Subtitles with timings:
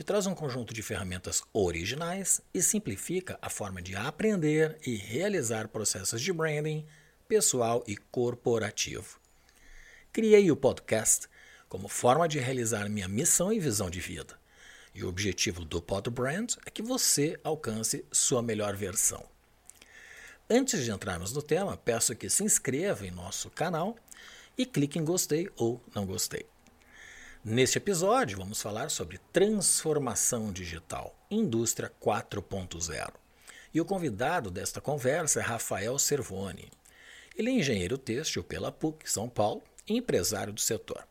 [0.00, 5.68] que traz um conjunto de ferramentas originais e simplifica a forma de aprender e realizar
[5.68, 6.86] processos de branding
[7.28, 9.20] pessoal e corporativo.
[10.10, 11.28] Criei o podcast
[11.68, 14.38] como forma de realizar minha missão e visão de vida.
[14.94, 19.22] E o objetivo do Podbrand é que você alcance sua melhor versão.
[20.48, 23.98] Antes de entrarmos no tema, peço que se inscreva em nosso canal
[24.56, 26.49] e clique em gostei ou não gostei.
[27.42, 33.14] Neste episódio, vamos falar sobre transformação digital, indústria 4.0.
[33.72, 36.70] E o convidado desta conversa é Rafael Servoni.
[37.34, 41.02] Ele é engenheiro têxtil pela PUC São Paulo e empresário do setor.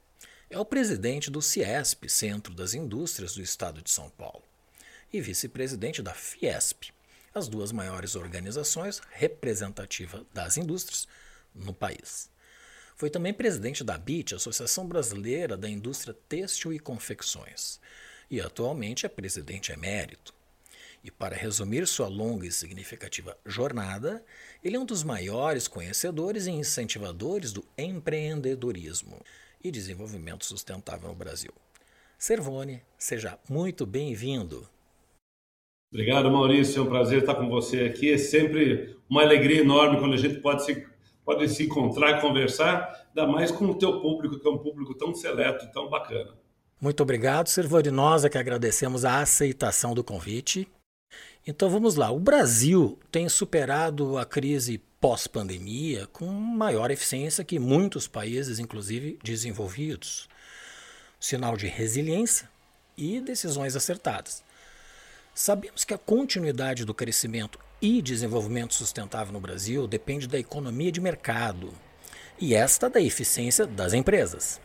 [0.52, 4.44] É o presidente do CIESP, Centro das Indústrias do Estado de São Paulo,
[5.12, 6.92] e vice-presidente da Fiesp,
[7.34, 11.08] as duas maiores organizações representativas das indústrias
[11.56, 12.30] no país.
[13.00, 17.80] Foi também presidente da BIT, Associação Brasileira da Indústria Têxtil e Confecções,
[18.30, 20.33] e atualmente é presidente emérito.
[21.02, 24.22] E para resumir sua longa e significativa jornada,
[24.61, 29.22] ele é um dos maiores conhecedores e incentivadores do empreendedorismo
[29.64, 31.53] e desenvolvimento sustentável no Brasil.
[32.17, 34.67] Servone, seja muito bem-vindo.
[35.89, 36.80] Obrigado, Maurício.
[36.80, 38.11] É um prazer estar com você aqui.
[38.11, 40.86] É sempre uma alegria enorme quando a gente pode se
[41.30, 44.95] podem se encontrar e conversar, ainda mais com o teu público, que é um público
[44.95, 46.34] tão seleto, tão bacana.
[46.82, 47.92] Muito obrigado, Servori.
[47.92, 50.68] Nós é que agradecemos a aceitação do convite.
[51.45, 52.10] Então vamos lá.
[52.10, 60.28] O Brasil tem superado a crise pós-pandemia com maior eficiência que muitos países, inclusive desenvolvidos.
[61.20, 62.50] Sinal de resiliência
[62.98, 64.44] e decisões acertadas.
[65.39, 71.00] Sabemos que a continuidade do crescimento e desenvolvimento sustentável no Brasil depende da economia de
[71.00, 71.73] mercado
[72.38, 74.60] e esta da eficiência das empresas.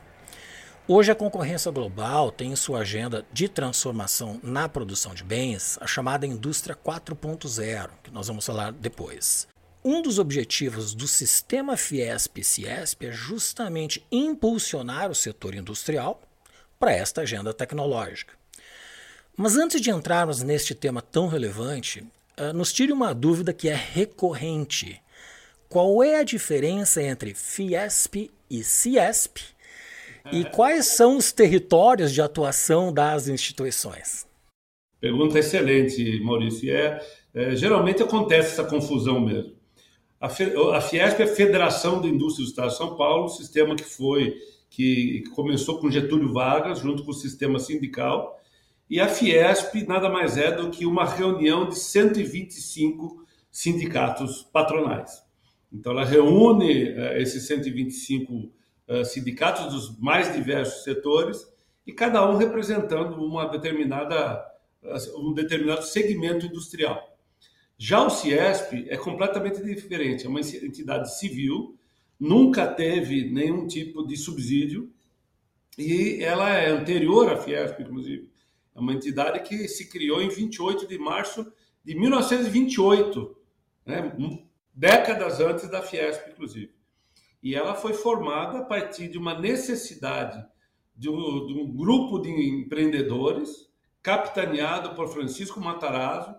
[0.89, 5.87] Hoje, a concorrência global tem em sua agenda de transformação na produção de bens a
[5.87, 9.47] chamada indústria 4.0, que nós vamos falar depois.
[9.85, 16.21] Um dos objetivos do sistema Fiesp-Ciesp é justamente impulsionar o setor industrial
[16.81, 18.35] para esta agenda tecnológica.
[19.37, 22.05] Mas antes de entrarmos neste tema tão relevante,
[22.39, 25.01] uh, nos tire uma dúvida que é recorrente.
[25.69, 29.39] Qual é a diferença entre Fiesp e Ciesp?
[30.33, 34.27] E quais são os territórios de atuação das instituições?
[34.99, 36.75] Pergunta excelente, Maurício.
[36.75, 39.53] É, é geralmente acontece essa confusão mesmo.
[40.21, 43.85] A, a Fiesp é a Federação da Indústria do Estado de São Paulo, sistema que
[43.85, 44.35] foi
[44.71, 48.41] que começou com Getúlio Vargas, junto com o sistema sindical,
[48.89, 55.23] e a Fiesp nada mais é do que uma reunião de 125 sindicatos patronais.
[55.73, 58.53] Então, ela reúne uh, esses 125 uh,
[58.87, 61.45] eh, sindicatos dos mais diversos setores
[61.87, 64.45] e cada um representando uma determinada,
[64.83, 67.17] uh, um determinado segmento industrial.
[67.77, 71.77] Já o Ciesp é completamente diferente, é uma entidade civil,
[72.21, 74.93] nunca teve nenhum tipo de subsídio
[75.77, 78.34] e ela é anterior à Fiesp, inclusive.
[78.75, 81.53] É uma entidade que se criou em 28 de março
[81.85, 83.37] de 1928,
[83.87, 84.17] né?
[84.75, 86.73] décadas antes da Fiesp, inclusive.
[87.43, 90.45] E ela foi formada a partir de uma necessidade
[90.97, 93.71] de um, de um grupo de empreendedores,
[94.03, 96.35] capitaneado por Francisco Matarazzo,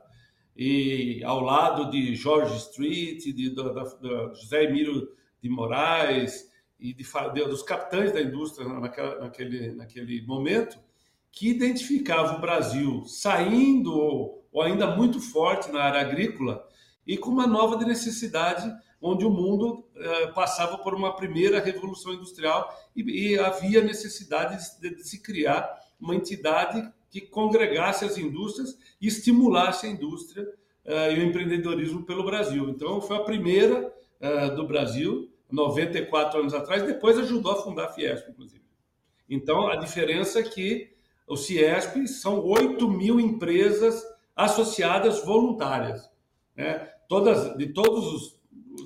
[0.56, 5.10] e ao lado de George Street, de, de, de José Emílio
[5.42, 6.50] de Moraes
[6.80, 7.04] e de,
[7.46, 10.80] dos capitães da indústria naquela, naquele, naquele momento,
[11.36, 16.66] que identificava o Brasil saindo ou ainda muito forte na área agrícola
[17.06, 22.74] e com uma nova necessidade onde o mundo eh, passava por uma primeira revolução industrial
[22.96, 29.08] e, e havia necessidade de, de, se criar uma entidade que congregasse as indústrias e
[29.08, 30.48] estimulasse a indústria
[30.86, 32.70] eh, e o empreendedorismo pelo Brasil.
[32.70, 37.94] Então, foi a primeira eh, do Brasil, 94 anos atrás, depois ajudou a fundar a
[37.94, 38.64] Fiesp, inclusive.
[39.30, 40.95] Então, a diferença é que
[41.28, 44.04] o CIESP são 8 mil empresas
[44.36, 46.10] associadas voluntárias,
[46.56, 46.90] né?
[47.08, 48.40] todas, de, todos os,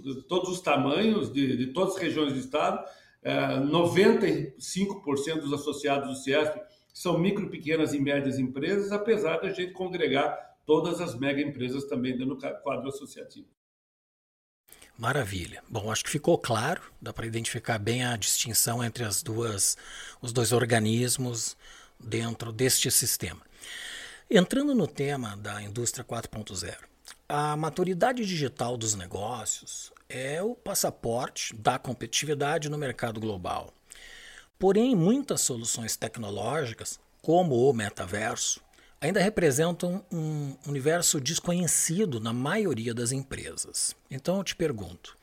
[0.03, 2.83] de todos os tamanhos, de, de todas as regiões do Estado.
[3.21, 6.61] É, 95% dos associados do CIESP
[6.93, 12.17] são micro, pequenas e médias empresas, apesar da gente congregar todas as mega empresas também
[12.17, 13.47] dentro do quadro associativo.
[14.97, 15.63] Maravilha.
[15.69, 19.77] Bom, acho que ficou claro, dá para identificar bem a distinção entre as duas,
[20.21, 21.57] os dois organismos
[21.99, 23.41] dentro deste sistema.
[24.29, 26.75] Entrando no tema da indústria 4.0,
[27.27, 33.73] a maturidade digital dos negócios é o passaporte da competitividade no mercado global.
[34.57, 38.61] Porém, muitas soluções tecnológicas, como o metaverso,
[38.99, 43.95] ainda representam um universo desconhecido na maioria das empresas.
[44.09, 45.17] Então eu te pergunto: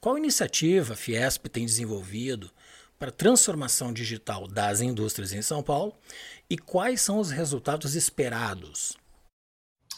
[0.00, 2.50] qual iniciativa a Fiesp tem desenvolvido
[3.00, 5.94] para a transformação digital das indústrias em São Paulo
[6.50, 8.94] e quais são os resultados esperados?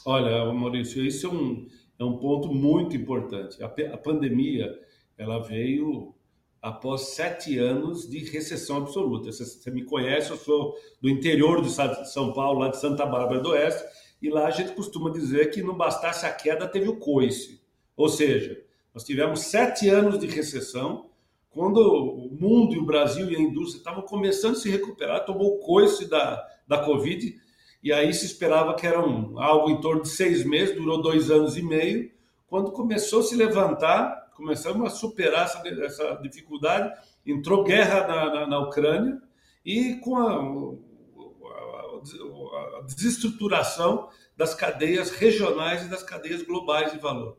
[0.06, 1.66] Olha, Maurício, isso é um,
[1.98, 3.60] é um ponto muito importante.
[3.60, 4.72] A, a pandemia
[5.18, 6.14] ela veio
[6.60, 9.32] após sete anos de recessão absoluta.
[9.32, 12.80] Você, você, me conhece, eu sou do interior do estado de São Paulo, lá de
[12.80, 13.82] Santa Bárbara do Oeste,
[14.22, 17.60] e lá a gente costuma dizer que não bastasse a queda, teve o coice.
[17.96, 18.62] Ou seja,
[18.94, 21.10] nós tivemos sete anos de recessão,
[21.52, 25.54] quando o mundo e o Brasil e a indústria estavam começando a se recuperar, tomou
[25.54, 27.38] o coice da, da Covid,
[27.82, 31.30] e aí se esperava que era um, algo em torno de seis meses, durou dois
[31.30, 32.10] anos e meio,
[32.46, 36.92] quando começou a se levantar, começamos a superar essa, essa dificuldade.
[37.24, 39.20] Entrou guerra na, na, na Ucrânia
[39.64, 40.32] e com a,
[41.46, 47.38] a, a desestruturação das cadeias regionais e das cadeias globais de valor.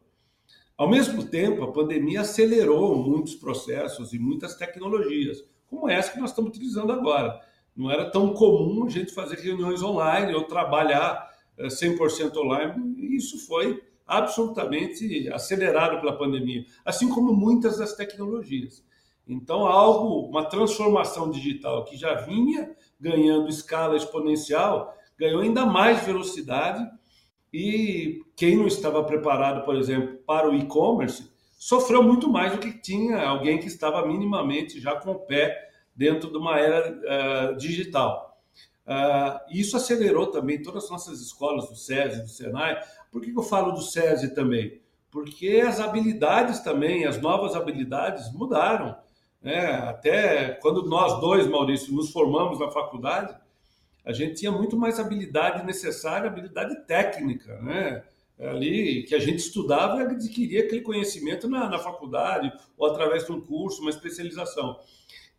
[0.76, 6.32] Ao mesmo tempo, a pandemia acelerou muitos processos e muitas tecnologias, como essa que nós
[6.32, 7.40] estamos utilizando agora.
[7.76, 13.16] Não era tão comum a gente fazer reuniões online ou trabalhar 100% eh, online, e
[13.16, 18.84] isso foi absolutamente acelerado pela pandemia, assim como muitas das tecnologias.
[19.28, 26.86] Então, algo, uma transformação digital que já vinha ganhando escala exponencial, ganhou ainda mais velocidade
[27.54, 32.74] e quem não estava preparado, por exemplo, para o e-commerce, sofreu muito mais do que
[32.74, 38.42] tinha alguém que estava minimamente já com o pé dentro de uma era uh, digital.
[38.86, 43.44] Uh, isso acelerou também todas as nossas escolas do SESI, do SENAI, por que eu
[43.44, 44.82] falo do SESI também?
[45.12, 48.98] Porque as habilidades também, as novas habilidades mudaram.
[49.42, 49.76] Né?
[49.76, 53.38] Até quando nós dois, Maurício, nos formamos na faculdade,
[54.06, 58.04] a gente tinha muito mais habilidade necessária, habilidade técnica, né?
[58.40, 63.32] Ali que a gente estudava e adquiria aquele conhecimento na, na faculdade ou através de
[63.32, 64.78] um curso, uma especialização.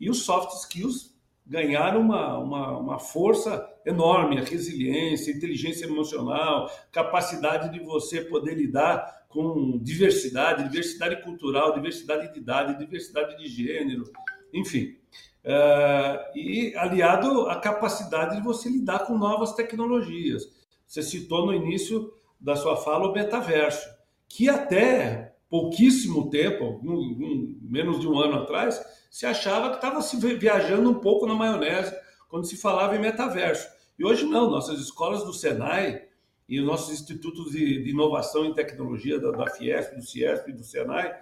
[0.01, 1.15] E os soft skills
[1.47, 9.27] ganharam uma, uma, uma, força enorme, a resiliência, inteligência emocional, capacidade de você poder lidar
[9.29, 14.05] com diversidade, diversidade cultural, diversidade de idade, diversidade de gênero,
[14.53, 14.97] enfim.
[15.45, 20.43] Uh, e aliado à capacidade de você lidar com novas tecnologias.
[20.87, 22.11] Você citou no início
[22.41, 23.87] da sua fala o metaverso,
[24.29, 30.03] que até pouquíssimo tempo, um, um, menos de um ano atrás, se achava que estava
[30.03, 31.95] se viajando um pouco na maionese
[32.29, 33.69] quando se falava em metaverso.
[33.99, 36.03] E hoje não, nossas escolas do Senai
[36.49, 40.53] e os nossos institutos de, de inovação e tecnologia da, da, Fiesp, do Ciesp e
[40.53, 41.15] do Senai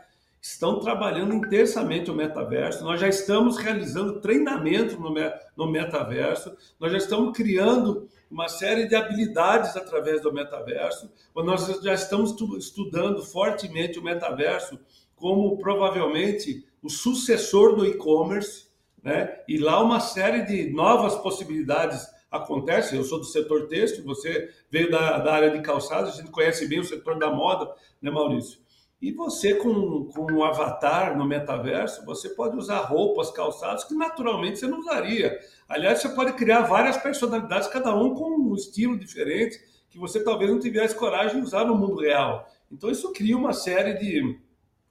[0.42, 2.82] estão trabalhando intensamente o metaverso.
[2.82, 5.14] Nós já estamos realizando treinamento no,
[5.56, 11.94] no metaverso, nós já estamos criando uma série de habilidades através do metaverso, nós já
[11.94, 14.80] estamos estudando fortemente o metaverso
[15.14, 18.66] como provavelmente o sucessor do e-commerce,
[19.00, 19.38] né?
[19.46, 22.98] E lá uma série de novas possibilidades acontecem.
[22.98, 26.66] Eu sou do setor têxtil, você veio da, da área de calçados, a gente conhece
[26.66, 28.61] bem o setor da moda, né, Maurício?
[29.02, 34.60] E você, com, com um avatar no metaverso, você pode usar roupas, calçados que naturalmente
[34.60, 35.40] você não usaria.
[35.68, 39.58] Aliás, você pode criar várias personalidades, cada um com um estilo diferente,
[39.90, 42.46] que você talvez não tivesse coragem de usar no mundo real.
[42.70, 44.38] Então, isso cria uma série de,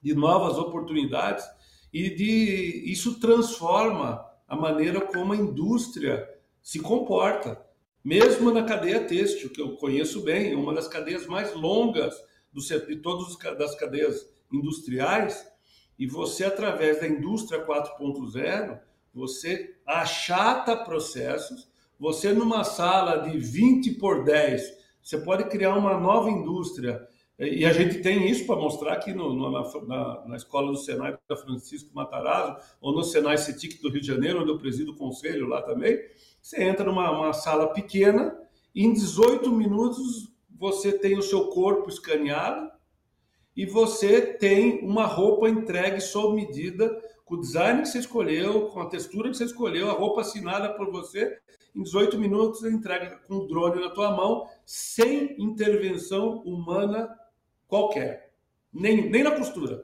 [0.01, 1.45] de novas oportunidades
[1.93, 6.29] e de isso transforma a maneira como a indústria
[6.61, 7.65] se comporta,
[8.03, 12.13] mesmo na cadeia têxtil, que eu conheço bem, uma das cadeias mais longas
[12.51, 15.47] do, de todas as cadeias industriais,
[15.97, 18.79] e você, através da indústria 4.0,
[19.13, 24.61] você achata processos, você numa sala de 20 por 10,
[25.01, 27.07] você pode criar uma nova indústria
[27.43, 29.51] e a gente tem isso para mostrar aqui no, no,
[29.87, 34.05] na, na, escola do Senai da Francisco Matarazzo, ou no Senai CETIC do Rio de
[34.05, 35.97] Janeiro, onde eu presido o conselho lá também.
[36.39, 38.37] Você entra numa sala pequena
[38.75, 40.30] e em 18 minutos
[40.61, 42.71] você tem o seu corpo escaneado
[43.57, 48.79] e você tem uma roupa entregue sob medida com o design que você escolheu, com
[48.79, 51.39] a textura que você escolheu, a roupa assinada por você,
[51.75, 57.09] em 18 minutos você entrega com o drone na tua mão, sem intervenção humana
[57.67, 58.31] qualquer,
[58.71, 59.83] nem, nem na costura.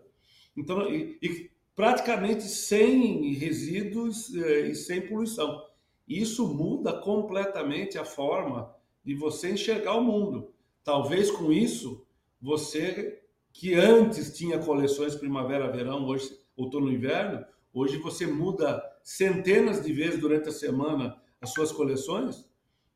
[0.55, 5.65] Então, e, e praticamente sem resíduos eh, e sem poluição.
[6.07, 8.71] Isso muda completamente a forma
[9.03, 10.53] de você enxergar o mundo.
[10.87, 12.07] Talvez com isso,
[12.41, 20.47] você que antes tinha coleções primavera-verão, hoje outono-inverno, hoje você muda centenas de vezes durante
[20.47, 22.49] a semana as suas coleções.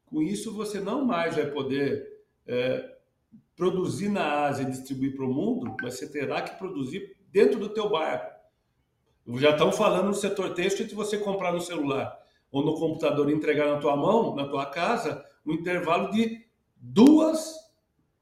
[0.05, 2.95] Com isso, você não mais vai poder é,
[3.57, 7.67] produzir na Ásia e distribuir para o mundo, mas você terá que produzir dentro do
[7.67, 8.25] teu bairro.
[9.35, 12.17] Já estão falando no setor têxtil de você comprar no celular
[12.49, 17.69] ou no computador e entregar na tua mão, na tua casa, um intervalo de duas,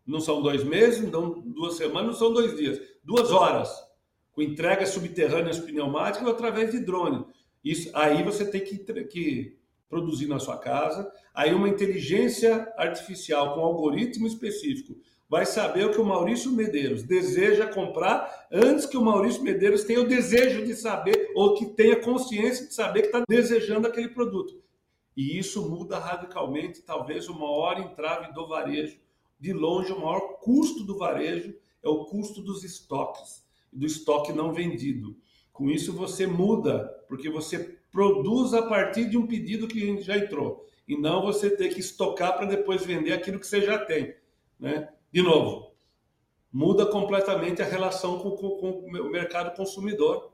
[0.09, 3.69] não são dois meses, não duas semanas, não são dois dias, duas horas,
[4.31, 7.25] com entregas subterrâneas pneumáticas ou através de drone.
[7.63, 11.11] Isso, aí você tem que, que produzir na sua casa.
[11.33, 14.95] Aí uma inteligência artificial com algoritmo específico
[15.29, 20.01] vai saber o que o Maurício Medeiros deseja comprar antes que o Maurício Medeiros tenha
[20.01, 24.59] o desejo de saber ou que tenha consciência de saber que está desejando aquele produto.
[25.15, 28.97] E isso muda radicalmente, talvez, o maior entrave do varejo.
[29.39, 34.53] De longe, o maior custo do varejo é o custo dos estoques, do estoque não
[34.53, 35.15] vendido.
[35.53, 40.65] Com isso, você muda, porque você produz a partir de um pedido que já entrou.
[40.87, 44.15] E não você ter que estocar para depois vender aquilo que você já tem.
[44.59, 44.89] Né?
[45.11, 45.73] De novo,
[46.51, 50.31] muda completamente a relação com, com, com o mercado consumidor.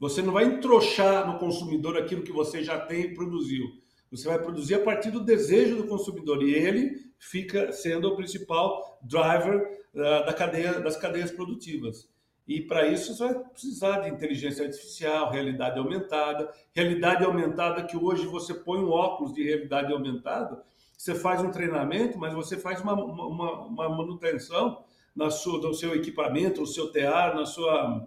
[0.00, 3.66] Você não vai entrochar no consumidor aquilo que você já tem e produziu.
[4.10, 8.98] Você vai produzir a partir do desejo do consumidor e ele fica sendo o principal
[9.02, 12.08] driver uh, da cadeia, das cadeias produtivas.
[12.46, 16.50] E para isso você vai precisar de inteligência artificial, realidade aumentada.
[16.74, 20.64] Realidade aumentada que hoje você põe um óculos de realidade aumentada
[20.98, 24.82] você faz um treinamento, mas você faz uma, uma, uma manutenção
[25.14, 28.04] na sua, no seu equipamento, no seu tear, na sua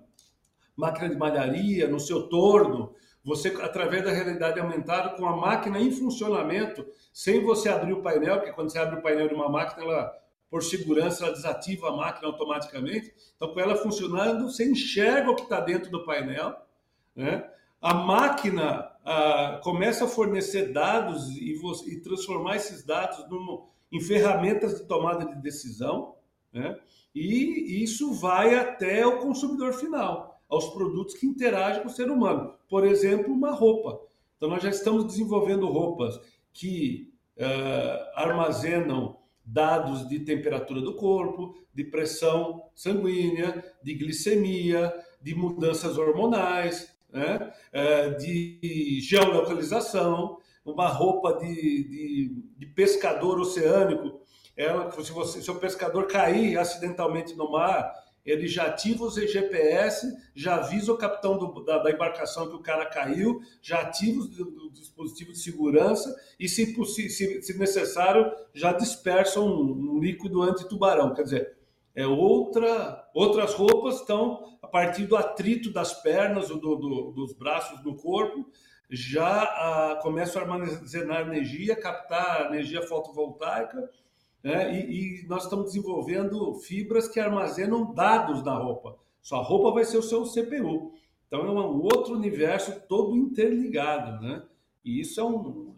[0.76, 2.94] máquina de malharia, no seu torno.
[3.24, 8.38] Você, através da realidade aumentada, com a máquina em funcionamento, sem você abrir o painel,
[8.38, 10.12] porque quando você abre o painel de uma máquina, ela,
[10.50, 13.14] por segurança, ela desativa a máquina automaticamente.
[13.36, 16.56] Então, com ela funcionando, você enxerga o que está dentro do painel,
[17.16, 17.48] né?
[17.80, 24.80] a máquina ah, começa a fornecer dados e, e, transformar esses dados numa, em ferramentas
[24.80, 26.16] de tomada de decisão,
[26.54, 26.78] né?
[27.14, 32.54] e isso vai até o consumidor final, aos produtos que interagem com o ser humano.
[32.70, 34.00] Por exemplo, uma roupa.
[34.36, 36.20] Então, nós já estamos desenvolvendo roupas
[36.54, 45.98] que ah, armazenam dados de temperatura do corpo, de pressão sanguínea, de glicemia, de mudanças
[45.98, 47.52] hormonais, né?
[47.74, 54.22] É, de geolocalização, uma roupa de, de, de, pescador oceânico.
[54.56, 57.92] Ela, se, você, se o pescador cair acidentalmente no mar,
[58.26, 62.62] ele já ativa os GPS, já avisa o capitão do, da, da, embarcação que o
[62.62, 68.74] cara caiu, já ativa o, o dispositivo de segurança e, se, se, se necessário, já
[68.74, 71.14] dispersa um, um líquido anti-tubarão.
[71.14, 71.58] Quer dizer,
[71.96, 77.34] é outra, outras roupas estão a partir do atrito das pernas ou do, do, dos
[77.34, 78.50] braços no corpo,
[78.90, 83.90] já ah, começam a armazenar energia, captar energia fotovoltaica,
[84.44, 84.74] né?
[84.74, 88.98] e, e, nós estamos desenvolvendo fibras que armazenam dados na roupa.
[89.22, 90.94] Sua roupa vai ser o seu CPU.
[91.28, 94.44] Então é um outro universo todo interligado, né?
[94.84, 95.74] E isso é um,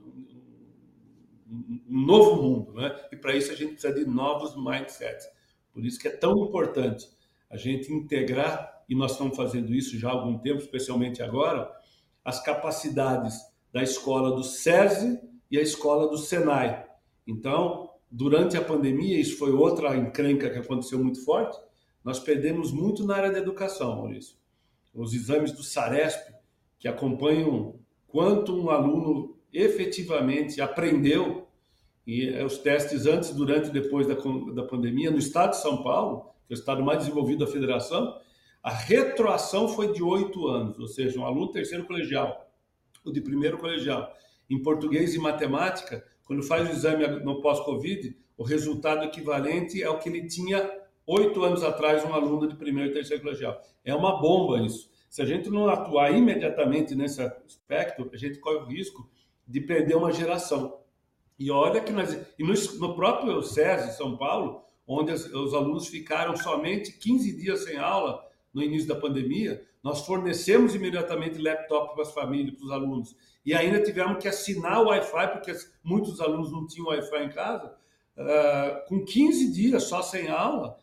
[1.47, 2.95] um, novo mundo, né?
[3.11, 5.27] E para isso a gente precisa de novos mindsets.
[5.71, 7.07] Por isso que é tão importante
[7.49, 11.71] a gente integrar, e nós estamos fazendo isso já há algum tempo, especialmente agora,
[12.25, 13.39] as capacidades
[13.71, 15.19] da escola do SESI
[15.51, 16.83] e a escola do SENAI.
[17.27, 21.59] Então, durante a pandemia, isso foi outra encrenca que aconteceu muito forte,
[22.03, 24.35] nós perdemos muito na área da educação, Maurício.
[24.93, 26.31] Os exames do SARESP,
[26.77, 31.47] que acompanham quanto um aluno efetivamente aprendeu
[32.05, 34.13] e é os testes antes, durante e depois da,
[34.53, 38.19] da pandemia, no estado de São Paulo, que é o estado mais desenvolvido da federação,
[38.61, 42.51] a retroação foi de oito anos, ou seja, um aluno terceiro colegial,
[43.03, 44.13] o de primeiro colegial,
[44.49, 49.99] em português e matemática, quando faz o exame no pós-Covid, o resultado equivalente é o
[49.99, 50.67] que ele tinha
[51.05, 53.61] oito anos atrás, um aluno de primeiro e terceiro colegial.
[53.85, 54.89] É uma bomba isso.
[55.11, 59.07] Se a gente não atuar imediatamente nesse aspecto, a gente corre o risco
[59.47, 60.79] de perder uma geração.
[61.37, 65.87] E olha que nós, e no, no próprio SESI, São Paulo, onde as, os alunos
[65.87, 72.03] ficaram somente 15 dias sem aula no início da pandemia, nós fornecemos imediatamente laptop para
[72.03, 76.51] as famílias, para os alunos, e ainda tivemos que assinar o Wi-Fi, porque muitos alunos
[76.51, 77.75] não tinham Wi-Fi em casa.
[78.15, 80.77] Uh, com 15 dias só sem aula,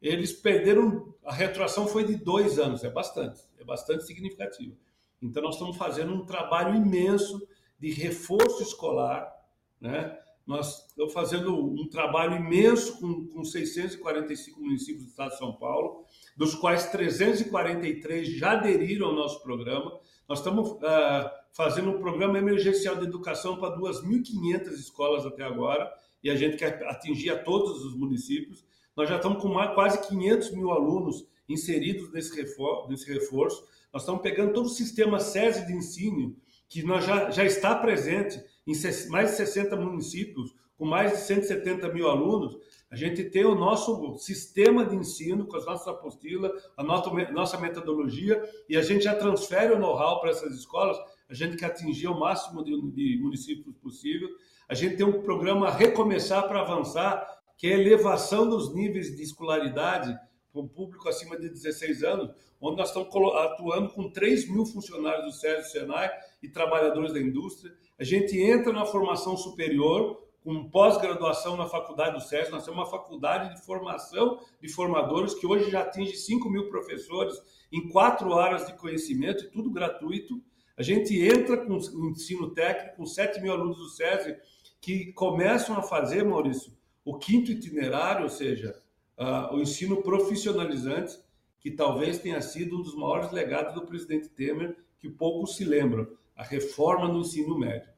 [0.00, 1.14] eles perderam.
[1.24, 4.76] A retroação foi de dois anos, é bastante, é bastante significativo.
[5.22, 7.46] Então, nós estamos fazendo um trabalho imenso
[7.78, 9.32] de reforço escolar,
[9.80, 10.18] né?
[10.52, 16.04] Nós estamos fazendo um trabalho imenso com, com 645 municípios do estado de São Paulo,
[16.36, 19.98] dos quais 343 já aderiram ao nosso programa.
[20.28, 25.90] Nós estamos uh, fazendo um programa emergencial de educação para 2.500 escolas até agora,
[26.22, 28.62] e a gente quer atingir a todos os municípios.
[28.94, 33.66] Nós já estamos com mais, quase 500 mil alunos inseridos nesse reforço, nesse reforço.
[33.90, 36.36] Nós estamos pegando todo o sistema SESI de ensino,
[36.68, 38.74] que nós já, já está presente em
[39.08, 42.56] mais de 60 municípios, com mais de 170 mil alunos,
[42.90, 48.42] a gente tem o nosso sistema de ensino, com as nossas apostilas, a nossa metodologia,
[48.68, 52.18] e a gente já transfere o know-how para essas escolas, a gente quer atingir o
[52.18, 54.28] máximo de, municípios possível.
[54.68, 57.26] A gente tem um programa Recomeçar para Avançar,
[57.56, 60.14] que é a elevação dos níveis de escolaridade
[60.52, 65.24] para o público acima de 16 anos, onde nós estamos atuando com 3 mil funcionários
[65.24, 66.10] do SESI e Senai
[66.42, 67.72] e trabalhadores da indústria.
[68.02, 72.50] A gente entra na formação superior, com pós-graduação na faculdade do SESI.
[72.50, 77.40] Nós temos uma faculdade de formação de formadores que hoje já atinge 5 mil professores
[77.70, 80.42] em quatro áreas de conhecimento, tudo gratuito.
[80.76, 84.36] A gente entra com o ensino técnico, com 7 mil alunos do SESI,
[84.80, 86.72] que começam a fazer, Maurício,
[87.04, 88.82] o quinto itinerário, ou seja,
[89.16, 91.20] uh, o ensino profissionalizante,
[91.60, 96.08] que talvez tenha sido um dos maiores legados do presidente Temer, que poucos se lembram,
[96.34, 97.91] a reforma no ensino médio.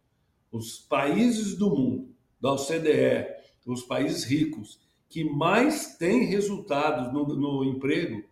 [0.55, 3.27] Os países do mundo, da OCDE,
[3.67, 8.23] os países ricos, que mais têm resultados no, no emprego,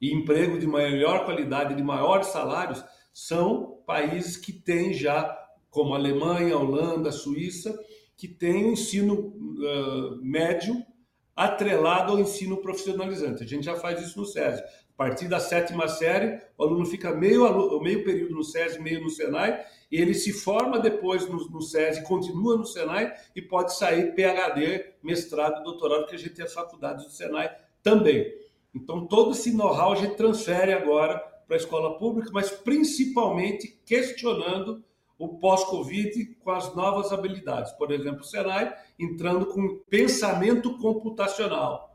[0.00, 5.32] e emprego de melhor qualidade, de maiores salários, são países que têm já,
[5.70, 7.78] como Alemanha, Holanda, Suíça,
[8.16, 10.74] que têm o ensino uh, médio
[11.36, 13.44] atrelado ao ensino profissionalizante.
[13.44, 14.60] A gente já faz isso no SESI.
[15.00, 19.08] A partir da sétima série, o aluno fica meio, meio período no SESI, meio no
[19.08, 24.14] SENAI, e ele se forma depois no, no SESI, continua no SENAI e pode sair
[24.14, 27.50] PHD, mestrado, doutorado, que a gente tem as faculdades do SENAI
[27.82, 28.30] também.
[28.74, 34.84] Então, todo esse know-how a gente transfere agora para a escola pública, mas principalmente questionando
[35.18, 37.72] o pós-Covid com as novas habilidades.
[37.72, 41.89] Por exemplo, o Senai entrando com pensamento computacional,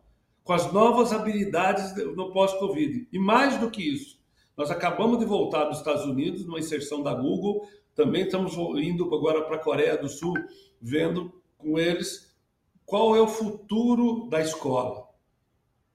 [0.46, 3.10] com as novas habilidades no pós-Covid.
[3.12, 4.20] E mais do que isso,
[4.56, 9.42] nós acabamos de voltar dos Estados Unidos, numa inserção da Google, também estamos indo agora
[9.42, 10.36] para a Coreia do Sul,
[10.80, 12.32] vendo com eles
[12.86, 15.10] qual é o futuro da escola.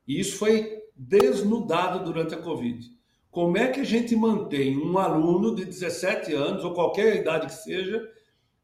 [0.06, 2.90] E isso foi desnudado durante a Covid.
[3.30, 7.54] Como é que a gente mantém um aluno de 17 anos, ou qualquer idade que
[7.54, 8.02] seja,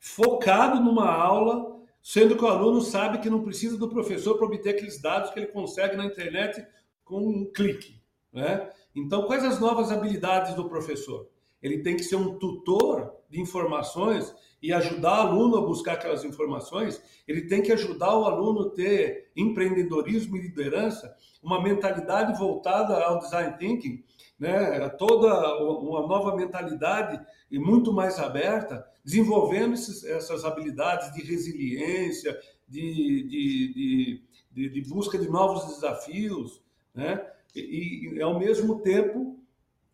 [0.01, 1.76] focado numa aula,
[2.07, 5.41] sendo que o aluno sabe que não precisa do professor para obter aqueles dados que
[5.41, 6.65] ele consegue na internet
[7.05, 8.01] com um clique?
[8.33, 8.71] Né?
[8.95, 11.29] Então, quais as novas habilidades do professor?
[11.61, 16.25] Ele tem que ser um tutor de informações e ajudar o aluno a buscar aquelas
[16.25, 17.03] informações.
[17.29, 23.19] Ele tem que ajudar o aluno a ter empreendedorismo e liderança, uma mentalidade voltada ao
[23.19, 24.03] design thinking
[24.39, 32.39] né, toda uma nova mentalidade e muito mais aberta, desenvolvendo esses, essas habilidades de resiliência,
[32.69, 34.23] de, de,
[34.53, 36.61] de, de, busca de novos desafios,
[36.95, 37.25] né?
[37.55, 39.39] E, e, ao mesmo tempo,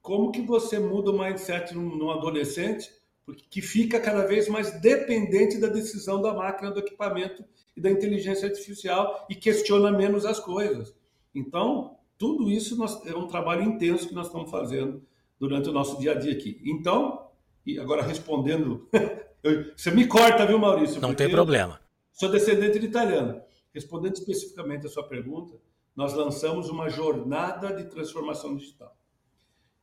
[0.00, 2.90] como que você muda o mindset num, num adolescente
[3.24, 7.44] porque, que fica cada vez mais dependente da decisão da máquina, do equipamento
[7.76, 10.94] e da inteligência artificial e questiona menos as coisas.
[11.34, 15.02] Então, tudo isso nós, é um trabalho intenso que nós estamos fazendo
[15.38, 16.60] durante o nosso dia a dia aqui.
[16.64, 17.28] Então,
[17.64, 18.88] e agora respondendo,
[19.76, 21.00] você me corta, viu, Maurício?
[21.00, 21.80] Não tem problema.
[22.12, 23.40] Sou descendente de italiano.
[23.72, 25.58] Respondendo especificamente a sua pergunta,
[25.96, 28.96] nós lançamos uma jornada de transformação digital.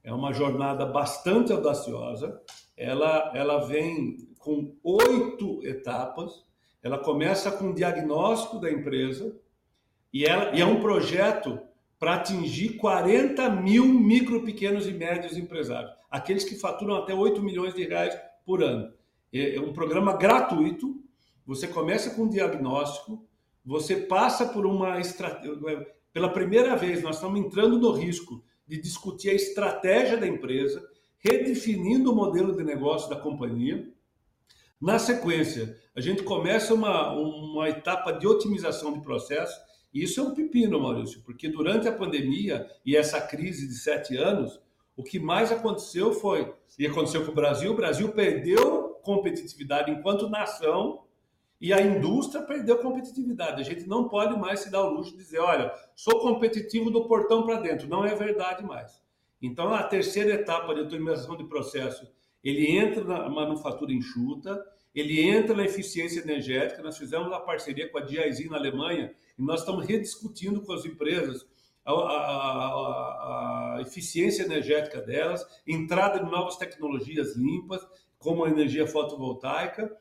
[0.04, 2.42] É uma jornada bastante audaciosa.
[2.80, 6.46] Ela, ela vem com oito etapas.
[6.82, 9.36] Ela começa com o diagnóstico da empresa
[10.14, 11.60] e, ela, e é um projeto
[12.00, 17.74] para atingir 40 mil micro, pequenos e médios empresários, aqueles que faturam até 8 milhões
[17.74, 18.94] de reais por ano.
[19.34, 21.04] É, é um programa gratuito,
[21.46, 23.28] você começa com um diagnóstico,
[23.66, 25.86] você passa por uma estratégia.
[26.14, 30.88] Pela primeira vez, nós estamos entrando no risco de discutir a estratégia da empresa,
[31.20, 33.88] redefinindo o modelo de negócio da companhia.
[34.82, 39.60] Na sequência, a gente começa uma, uma etapa de otimização de processo,
[39.94, 44.62] isso é um pepino, Maurício, porque durante a pandemia e essa crise de sete anos,
[45.00, 50.28] O que mais aconteceu foi, e aconteceu com o Brasil, o Brasil perdeu competitividade enquanto
[50.28, 51.06] nação
[51.62, 53.62] e a indústria perdeu competitividade.
[53.62, 57.08] A gente não pode mais se dar o luxo de dizer, olha, sou competitivo do
[57.08, 57.88] portão para dentro.
[57.88, 59.02] Não é verdade mais.
[59.42, 62.08] Então, a terceira etapa de otimização de processo,
[62.44, 66.82] ele entra na manufatura enxuta, ele entra na eficiência energética.
[66.82, 70.86] Nós fizemos uma parceria com a DIZ na Alemanha e nós estamos rediscutindo com as
[70.86, 71.46] empresas
[71.86, 77.82] a, a, a, a, eficiência energética delas, entrada de novas tecnologias limpas,
[78.18, 79.92] como a energia fotovoltaica.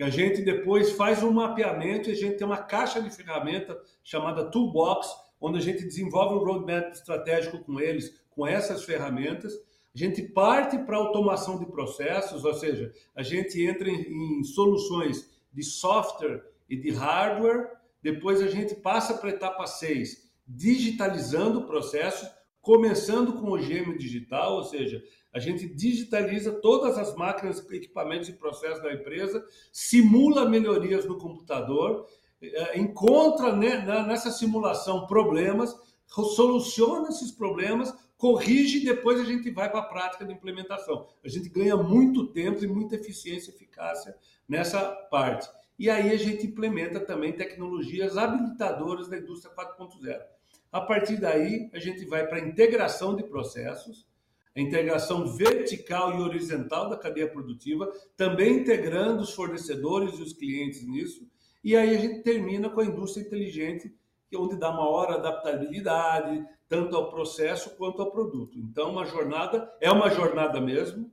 [0.00, 4.50] A gente depois faz um mapeamento e a gente tem uma caixa de ferramenta chamada
[4.50, 5.08] Toolbox,
[5.40, 9.54] onde a gente desenvolve um roadmap estratégico com eles, com essas ferramentas.
[9.94, 15.30] A gente parte para automação de processos, ou seja, a gente entra em, em soluções
[15.52, 17.70] de software e de hardware.
[18.02, 22.28] Depois a gente passa para a etapa 6, digitalizando processos,
[22.60, 28.34] começando com o gêmeo digital, ou seja, a gente digitaliza todas as máquinas, equipamentos e
[28.34, 32.06] processos da empresa, simula melhorias no computador,
[32.40, 35.74] eh, encontra nessa simulação problemas,
[36.06, 41.08] soluciona esses problemas, corrige e depois a gente vai para a prática de implementação.
[41.24, 44.16] A gente ganha muito tempo e muita eficiência e eficácia
[44.48, 44.80] nessa
[45.10, 45.50] parte.
[45.76, 50.22] E aí a gente implementa também tecnologias habilitadoras da indústria 4.0.
[50.70, 54.06] A partir daí, a gente vai para a integração de processos,
[54.54, 60.86] a integração vertical e horizontal da cadeia produtiva, também integrando os fornecedores e os clientes
[60.86, 61.28] nisso.
[61.64, 63.92] E aí a gente termina com a indústria inteligente,
[64.36, 68.58] onde dá maior adaptabilidade, tanto ao processo quanto ao produto.
[68.58, 71.10] Então, uma jornada é uma jornada mesmo,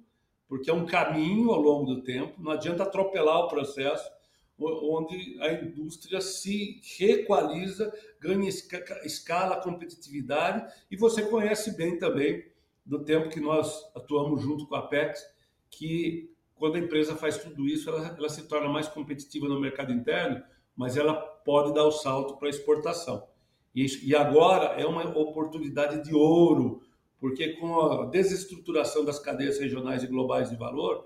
[0.47, 4.09] porque é um caminho ao longo do tempo, não adianta atropelar o processo,
[4.57, 12.45] onde a indústria se reequaliza, ganha escala, competitividade, e você conhece bem também
[12.85, 15.23] do tempo que nós atuamos junto com a Apex,
[15.69, 19.93] que quando a empresa faz tudo isso, ela, ela se torna mais competitiva no mercado
[19.93, 20.43] interno,
[20.75, 23.27] mas ela pode dar o salto para exportação.
[23.75, 26.81] E, agora é uma oportunidade de ouro,
[27.19, 31.05] porque com a desestruturação das cadeias regionais e globais de valor,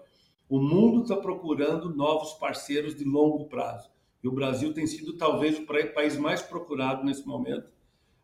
[0.49, 3.89] o mundo está procurando novos parceiros de longo prazo.
[4.23, 7.69] E o Brasil tem sido talvez o país mais procurado nesse momento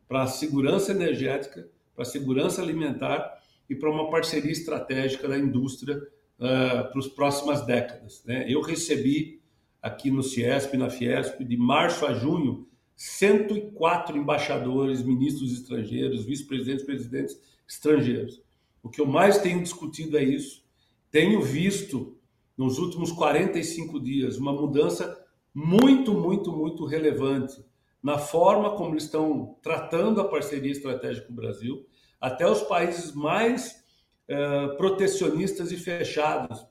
[0.07, 5.97] para a segurança energética, para a segurança alimentar e para uma parceria estratégica da indústria
[6.39, 8.23] uh, para as próximas décadas.
[8.25, 8.45] Né?
[8.47, 9.38] Eu recebi
[9.81, 17.41] aqui no Ciesp, na Fiesp, de março a junho, 104 embaixadores, ministros estrangeiros, vice-presidentes, presidentes
[17.67, 18.41] estrangeiros.
[18.83, 20.63] O que eu mais tenho discutido é isso.
[21.09, 22.17] Tenho visto
[22.57, 25.17] nos últimos 45 dias uma mudança
[25.53, 27.63] muito, muito, muito relevante
[28.01, 31.85] na forma como eles estão tratando a parceria estratégica com o Brasil
[32.19, 33.83] até os países mais
[34.29, 36.65] uh, protecionistas e fechados,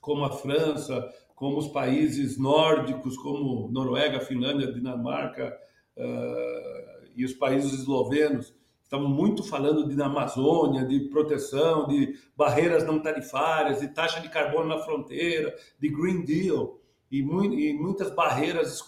[0.00, 5.56] como a França, como os países nórdicos, como Noruega, Finlândia, Dinamarca
[5.96, 13.00] uh, e os países eslovenos, estamos muito falando de Amazônia, de proteção, de barreiras não
[13.00, 16.78] tarifárias, de taxa de carbono na fronteira, de Green Deal
[17.10, 18.82] e, mu e muitas barreiras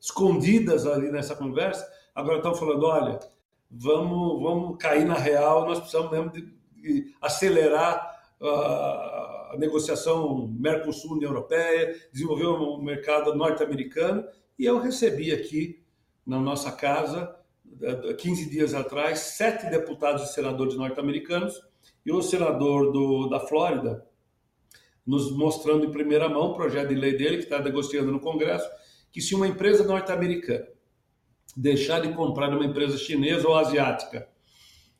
[0.00, 1.86] escondidas ali nessa conversa.
[2.14, 3.18] Agora estão falando, olha,
[3.70, 6.42] vamos, vamos cair na real, nós precisamos mesmo de,
[6.74, 9.19] de acelerar a,
[9.50, 14.24] a negociação Mercosul-União Europeia, desenvolver um mercado norte-americano,
[14.58, 15.82] e eu recebi aqui
[16.24, 17.34] na nossa casa,
[18.18, 21.60] 15 dias atrás, sete deputados e senadores norte-americanos
[22.04, 24.06] e o senador do, da Flórida,
[25.06, 28.68] nos mostrando em primeira mão o projeto de lei dele, que está negociando no Congresso,
[29.10, 30.68] que se uma empresa norte-americana
[31.56, 34.28] deixar de comprar uma empresa chinesa ou asiática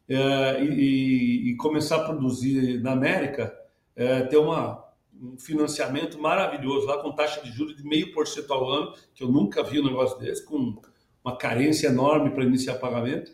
[0.09, 3.57] é, e, e, começar a produzir na América,
[3.97, 4.85] é, ter uma,
[5.21, 9.23] um financiamento maravilhoso lá com taxa de juros de meio por cento ao ano, que
[9.23, 10.81] eu nunca vi um negócio desse, com
[11.23, 13.33] uma carência enorme para iniciar pagamento.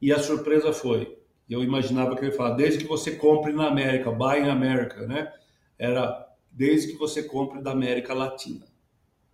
[0.00, 1.18] E a surpresa foi,
[1.48, 5.06] eu imaginava que ele ia falar, desde que você compre na América, buy in America,
[5.06, 5.32] né?
[5.78, 8.66] Era desde que você compre da América Latina.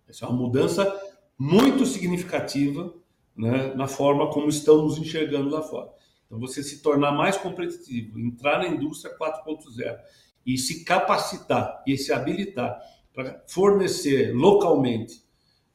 [0.07, 0.93] Essa é uma mudança
[1.37, 2.93] muito significativa
[3.35, 5.89] né, na forma como estão nos enxergando lá fora.
[6.25, 9.97] Então, você se tornar mais competitivo, entrar na indústria 4.0
[10.45, 12.79] e se capacitar e se habilitar
[13.13, 15.23] para fornecer localmente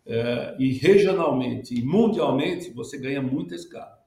[0.05, 3.99] eh, e regionalmente e mundialmente, você ganha muita escala.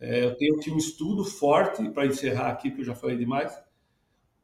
[0.00, 3.52] Eh, eu tenho aqui um estudo forte, para encerrar aqui, que eu já falei demais,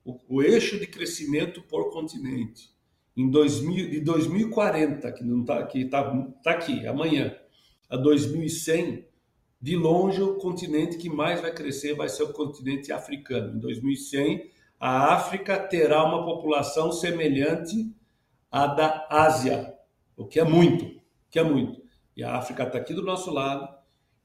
[0.05, 2.71] o, o eixo de crescimento por continente.
[3.17, 7.35] Em 2000, de 2040, que não está aqui, está tá aqui, amanhã,
[7.89, 9.07] a 2100,
[9.61, 13.57] de longe o continente que mais vai crescer vai ser o continente africano.
[13.57, 17.93] Em 2100, a África terá uma população semelhante
[18.51, 19.75] à da Ásia,
[20.17, 21.83] o que é muito, o que é muito.
[22.17, 23.69] E a África está aqui do nosso lado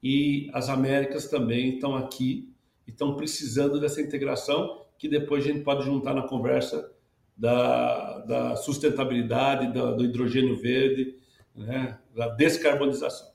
[0.02, 2.52] e as Américas também estão aqui
[2.86, 6.92] e estão precisando dessa integração que depois a gente pode juntar na conversa
[7.36, 11.18] da, da sustentabilidade, do, do hidrogênio verde,
[11.54, 13.33] né, da descarbonização.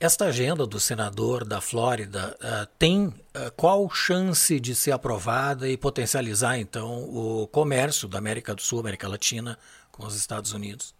[0.00, 3.12] Esta agenda do senador da Flórida uh, tem uh,
[3.56, 9.08] qual chance de ser aprovada e potencializar, então, o comércio da América do Sul, América
[9.08, 9.58] Latina,
[9.90, 10.94] com os Estados Unidos?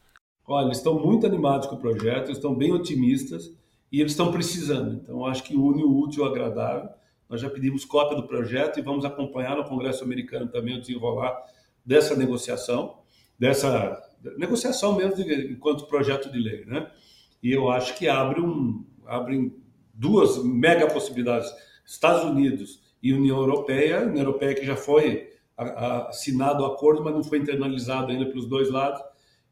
[0.44, 3.52] Olha, eles estão muito animados com o projeto, estão bem otimistas
[3.92, 4.94] e eles estão precisando.
[4.94, 6.90] Então, acho que une o útil ao agradável.
[7.28, 11.40] Nós já pedimos cópia do projeto e vamos acompanhar no Congresso americano também o desenrolar
[11.86, 12.98] dessa negociação,
[13.38, 14.02] dessa
[14.36, 16.90] negociação mesmo de, enquanto projeto de lei, né?
[17.42, 19.52] E eu acho que abre um abre
[19.94, 21.50] duas mega possibilidades:
[21.84, 27.24] Estados Unidos e União Europeia, União Europeia que já foi assinado o acordo, mas não
[27.24, 29.02] foi internalizado ainda pelos dois lados.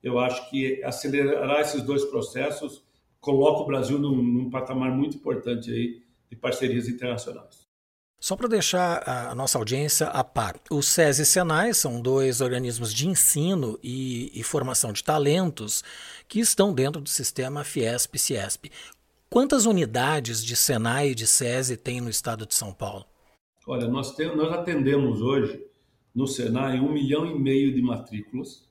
[0.03, 2.85] Eu acho que acelerar esses dois processos
[3.20, 7.65] coloca o Brasil num, num patamar muito importante aí de parcerias internacionais.
[8.18, 12.92] Só para deixar a nossa audiência a par, o SESI e Senai são dois organismos
[12.92, 15.85] de ensino e, e formação de talentos
[16.26, 18.70] que estão dentro do sistema Fiesp-Ciesp.
[19.29, 23.05] Quantas unidades de Senai e de SESI tem no estado de São Paulo?
[23.66, 25.62] Olha, nós, nós atendemos hoje
[26.14, 28.66] no Senai um milhão e meio de matrículas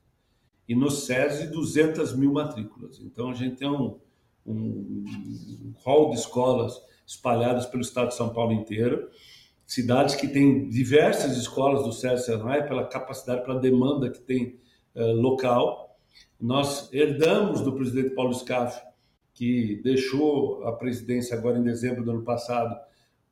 [0.67, 2.99] e no SESI 200 mil matrículas.
[2.99, 3.99] Então a gente tem um,
[4.45, 9.07] um, um hall de escolas espalhadas pelo estado de São Paulo inteiro
[9.65, 14.59] cidades que têm diversas escolas do SESI Senai pela capacidade, pela demanda que tem
[14.95, 15.97] uh, local.
[16.39, 18.81] Nós herdamos do presidente Paulo Scaff,
[19.33, 22.75] que deixou a presidência agora em dezembro do ano passado,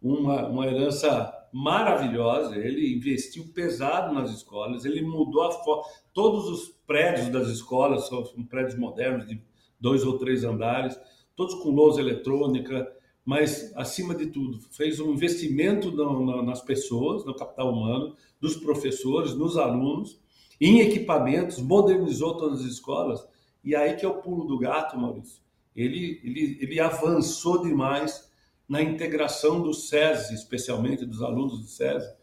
[0.02, 2.58] uma, uma herança maravilhosa.
[2.58, 5.84] Ele investiu pesado nas escolas, ele mudou a forma.
[6.14, 9.42] Todos os prédios das escolas são prédios modernos, de
[9.80, 11.00] dois ou três andares,
[11.36, 12.92] todos com lousa eletrônica,
[13.26, 18.58] mas, acima de tudo, fez um investimento no, no, nas pessoas, no capital humano, dos
[18.58, 20.20] professores, nos alunos,
[20.60, 23.26] em equipamentos, modernizou todas as escolas.
[23.64, 25.42] E aí que é o pulo do gato, Maurício.
[25.74, 28.30] Ele, ele, ele avançou demais
[28.68, 32.14] na integração do SESI, especialmente dos alunos do SESI,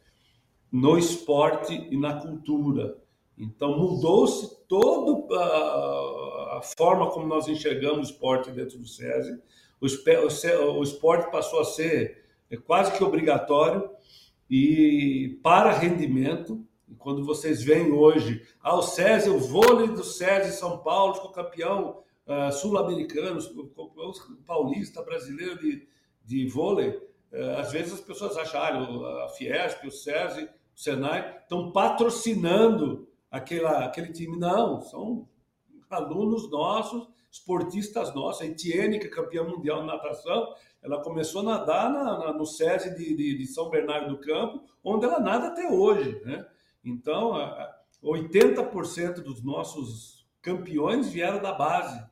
[0.70, 2.98] no esporte e na cultura.
[3.36, 9.40] Então, mudou-se toda a, a forma como nós enxergamos o esporte dentro do SESI
[9.80, 13.90] o, esporte passou a ser é, quase que obrigatório
[14.48, 16.66] e para rendimento.
[16.98, 22.52] quando vocês veem hoje, ah, o o vôlei do SESI São Paulo ficou campeão uh,
[22.52, 23.40] sul-americano,
[24.44, 25.86] paulista, brasileiro de,
[26.24, 31.38] de vôlei, uh, às vezes as pessoas acham, ah, a Fiesp, o SESI, o Senai
[31.42, 34.36] estão patrocinando aquela, aquele time.
[34.36, 35.28] Não, são
[35.88, 38.42] alunos nossos esportistas nossos.
[38.42, 42.46] A Etienne, que é campeã mundial de natação, ela começou a nadar na, na, no
[42.46, 46.20] SESI de, de, de, São Bernardo do Campo, onde ela nada até hoje.
[46.24, 46.46] Né?
[46.84, 47.34] Então,
[48.02, 52.02] 80% dos nossos campeões vieram da base.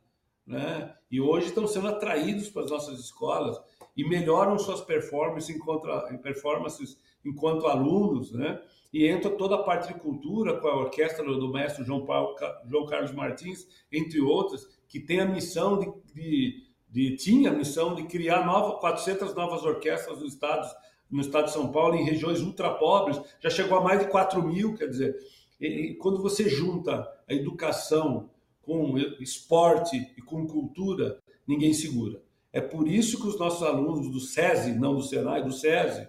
[0.45, 0.95] Né?
[1.11, 3.59] E hoje estão sendo atraídos para as nossas escolas
[3.95, 5.87] e melhoram suas performances enquanto,
[6.21, 8.61] performances enquanto alunos, né?
[8.91, 12.35] E entra toda a parte de cultura com a orquestra do mestre João, Paulo,
[12.67, 17.93] João Carlos Martins, entre outras, que tem a missão de, de, de tinha a missão
[17.93, 23.21] de criar nova, 400 novas orquestras no estado de São Paulo, em regiões ultra pobres,
[23.39, 25.15] já chegou a mais de 4 mil, quer dizer,
[25.59, 28.29] e, quando você junta a educação
[28.61, 32.21] com esporte e com cultura, ninguém segura.
[32.51, 36.07] É por isso que os nossos alunos do SESI, não do Senai, do SESI,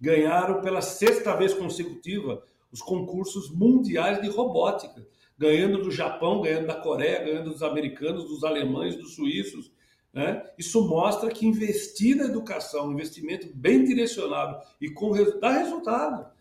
[0.00, 6.74] ganharam pela sexta vez consecutiva os concursos mundiais de robótica ganhando do Japão, ganhando da
[6.74, 9.72] Coreia, ganhando dos americanos, dos alemães, dos suíços.
[10.12, 10.44] Né?
[10.56, 16.32] Isso mostra que investir na educação, um investimento bem direcionado e com dá resultado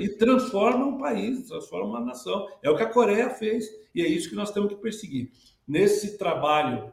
[0.00, 2.48] e transforma um país, transforma uma nação.
[2.62, 5.30] É o que a Coreia fez e é isso que nós temos que perseguir.
[5.68, 6.92] Nesse trabalho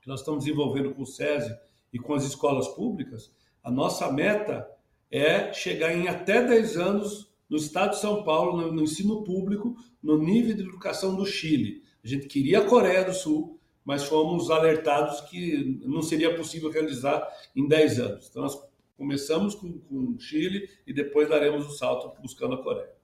[0.00, 1.54] que nós estamos desenvolvendo com o SESI
[1.92, 3.30] e com as escolas públicas,
[3.62, 4.66] a nossa meta
[5.10, 9.76] é chegar em até 10 anos no estado de São Paulo, no, no, ensino público,
[10.02, 11.82] no nível de educação do Chile.
[12.04, 17.26] A gente queria a Coreia do Sul, mas fomos alertados que não seria possível realizar
[17.54, 18.28] em 10 anos.
[18.28, 18.58] Então, nós
[18.96, 22.96] começamos com, com o Chile e depois daremos o salto buscando a Coreia.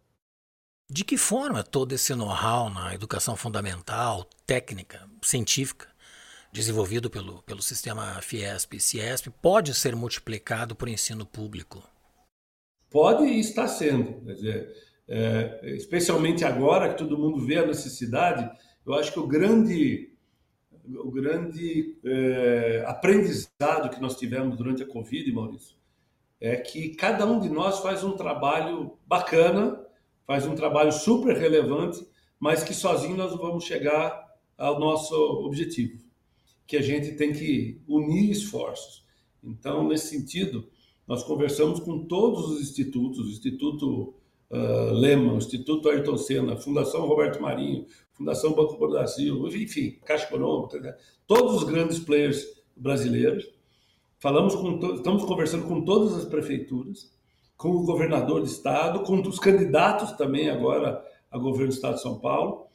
[0.91, 5.89] De que forma todo esse know-how na educação fundamental, técnica, científica,
[6.53, 11.83] desenvolvido pelo, pelo sistema Fiesp e Ciesp pode ser multiplicado por ensino público?
[12.93, 14.25] Pode e está sendo.
[14.25, 14.77] Quer dizer,
[15.09, 18.49] é, especialmente agora que todo mundo vê a necessidade,
[18.85, 20.13] eu acho que o grande,
[20.87, 25.77] o grande é, aprendizado que nós tivemos durante a Covid, Maurício,
[26.41, 29.81] é que cada um de nós faz um trabalho bacana,
[30.27, 32.05] faz um trabalho super relevante,
[32.39, 34.21] mas que sozinho nós não vamos chegar
[34.59, 36.03] ao nosso objetivo,
[36.67, 39.07] que a gente tem que unir esforços.
[39.43, 40.69] Então, nesse sentido,
[41.13, 44.15] nós conversamos com todos os institutos, Instituto
[44.51, 50.97] uh, Instituto Ayrton Senna, Fundação Roberto Marinho, Fundação Banco do Brasil, enfim, Caixa Econômica, né?
[51.27, 53.47] todos os grandes players brasileiros.
[54.19, 57.13] Falamos com estamos conversando com todas as prefeituras,
[57.59, 62.01] com o governador do estado, com os candidatos também agora a governo do estado de
[62.01, 62.69] São Paulo,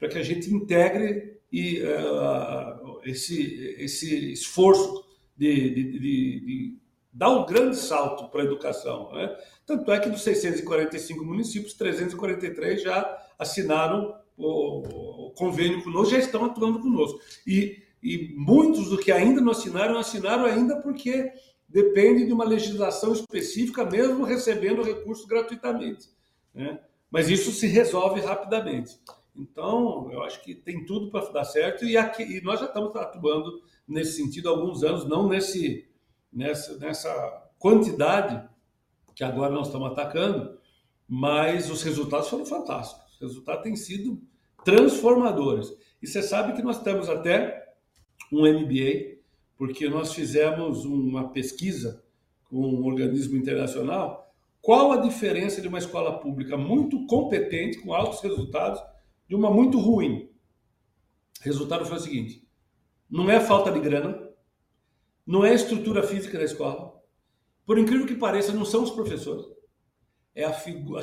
[0.00, 5.04] para que a gente integre e, uh, esse, esse esforço
[5.36, 6.83] de, de, de, de
[7.14, 9.12] dar um grande salto para a educação.
[9.12, 9.34] Né?
[9.64, 16.44] Tanto é que dos 645 municípios, 343 já assinaram o, o convênio conosco, já estão
[16.44, 17.20] atuando conosco.
[17.46, 21.32] E, e muitos do que ainda não assinaram, assinaram ainda porque
[21.68, 26.08] depende de uma legislação específica, mesmo recebendo recursos gratuitamente.
[26.52, 26.80] Né?
[27.08, 28.98] Mas isso se resolve rapidamente.
[29.36, 32.94] Então, eu acho que tem tudo para dar certo e, aqui, e nós já estamos
[32.94, 35.86] atuando nesse sentido há alguns anos, não nesse
[36.34, 37.10] nessa, nessa
[37.58, 38.46] quantidade
[39.14, 40.58] que agora nós estamos atacando,
[41.08, 43.14] mas os resultados foram fantásticos.
[43.14, 44.20] Os resultados têm sido
[44.64, 45.72] transformadores.
[46.02, 47.72] E você sabe que nós temos até
[48.32, 49.18] um MBA,
[49.56, 52.04] porque nós fizemos uma pesquisa
[52.50, 54.34] com um organismo internacional.
[54.60, 58.82] Qual a diferença de uma escola pública muito competente, com altos resultados,
[59.28, 60.30] de uma muito ruim?
[61.40, 62.46] O resultado foi o seguinte:
[63.08, 64.23] não é falta de grana,
[65.26, 66.94] não é a estrutura física da escola.
[67.66, 69.46] Por incrível que pareça, não são os professores.
[70.34, 70.52] É a,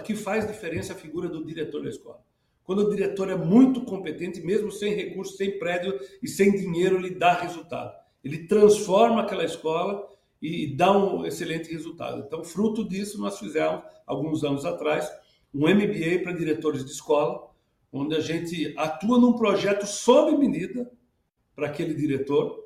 [0.03, 2.21] que faz diferença a figura do diretor da escola.
[2.63, 7.15] Quando o diretor é muito competente, mesmo sem recursos, sem prédio e sem dinheiro, ele
[7.15, 7.93] dá resultado.
[8.23, 10.07] Ele transforma aquela escola
[10.41, 12.23] e dá um excelente resultado.
[12.25, 15.11] Então, fruto disso, nós fizemos, alguns anos atrás,
[15.53, 17.49] um MBA para diretores de escola,
[17.91, 20.89] onde a gente atua num projeto sob medida
[21.55, 22.63] para aquele diretor,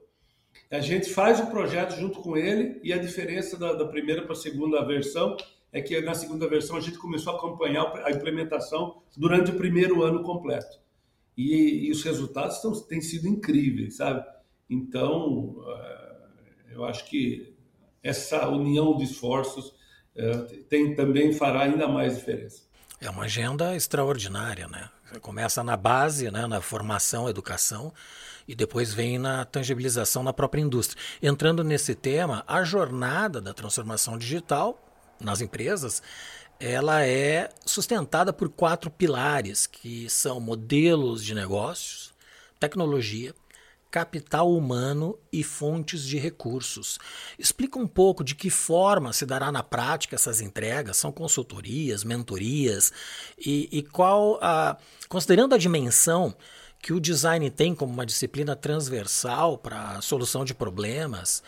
[0.69, 4.33] a gente faz o projeto junto com ele e a diferença da, da primeira para
[4.33, 5.37] a segunda versão
[5.71, 10.03] é que na segunda versão a gente começou a acompanhar a implementação durante o primeiro
[10.03, 10.79] ano completo.
[11.37, 14.25] E, e os resultados estão, têm sido incríveis, sabe?
[14.69, 16.15] Então, uh,
[16.71, 17.53] eu acho que
[18.01, 19.75] essa união de esforços
[20.15, 22.63] uh, tem, também fará ainda mais diferença.
[23.01, 24.89] É uma agenda extraordinária, né?
[25.21, 27.93] Começa na base, né, na formação, educação,
[28.47, 31.01] e depois vem na tangibilização na própria indústria.
[31.21, 34.81] Entrando nesse tema, a jornada da transformação digital
[35.19, 36.01] nas empresas,
[36.59, 42.13] ela é sustentada por quatro pilares, que são modelos de negócios,
[42.59, 43.33] tecnologia,
[43.95, 46.99] capital humano e fontes de recursos.
[47.39, 52.91] Explica um pouco de que forma se dará na prática essas entregas, são consultorias, mentorias
[53.37, 54.77] e, e qual a.
[55.07, 56.35] Considerando a dimensão
[56.85, 61.41] que o design tem como uma disciplina transversal para solução de problemas,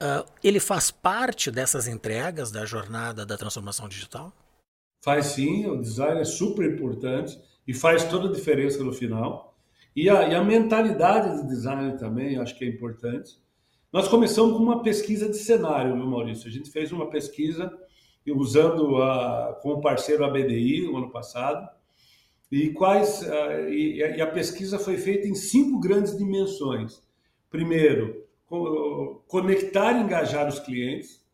[0.00, 4.32] uh, ele faz parte dessas entregas da jornada da transformação digital?
[5.00, 9.56] Faz sim, o design é super importante e faz toda a diferença no final.
[9.94, 13.38] E a, e a mentalidade do design também acho que é importante.
[13.92, 16.48] Nós começamos com uma pesquisa de cenário, viu, Maurício?
[16.48, 17.72] A gente fez uma pesquisa
[18.26, 21.68] usando a, com o parceiro ABDI no ano passado,
[22.52, 23.22] e quais
[23.70, 27.02] e, e, a pesquisa foi feita em cinco grandes dimensões.
[27.48, 28.26] Primeiro,
[29.26, 31.24] conectar e engajar os clientes.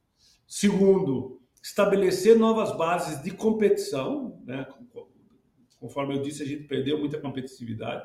[0.47, 4.65] Segundo, estabelecer novas bases de competição, né?
[5.81, 8.05] Conforme eu disse, a gente perdeu muita competitividade.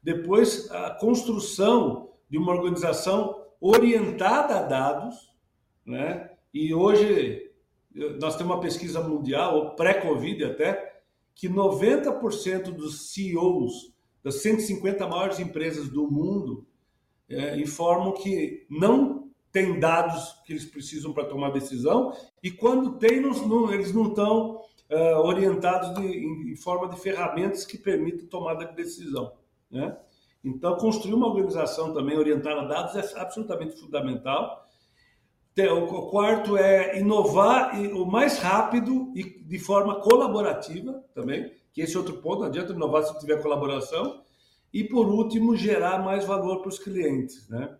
[0.00, 5.34] Depois, a construção de uma organização orientada a dados,
[5.84, 6.30] né?
[6.54, 7.50] E hoje
[8.20, 10.91] nós temos uma pesquisa mundial, pré-Covid até,
[11.34, 16.66] que 90% dos CEOs das 150 maiores empresas do mundo
[17.28, 22.12] é, informam que não tem dados que eles precisam para tomar decisão
[22.42, 27.00] e quando tem, não, não, eles não estão é, orientados de, em, em, forma de
[27.00, 29.32] ferramentas que permitam tomada de decisão.
[29.70, 29.96] Né?
[30.44, 34.61] Então, construir uma organização também orientada a dados é absolutamente fundamental
[35.56, 41.98] o quarto é inovar o mais rápido e de forma colaborativa também, que esse é
[41.98, 44.22] outro ponto, não adianta inovar se tiver colaboração.
[44.72, 47.46] e, por último, gerar mais valor para os clientes.
[47.46, 47.76] Né?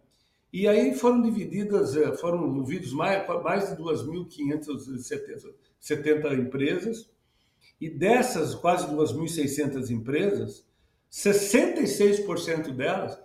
[0.53, 7.11] E aí foram divididas, eh, foram movidos mais, mais de 2.570 empresas,
[7.81, 10.67] e dessas quase 2.600 empresas,
[11.11, 13.19] 66% delas,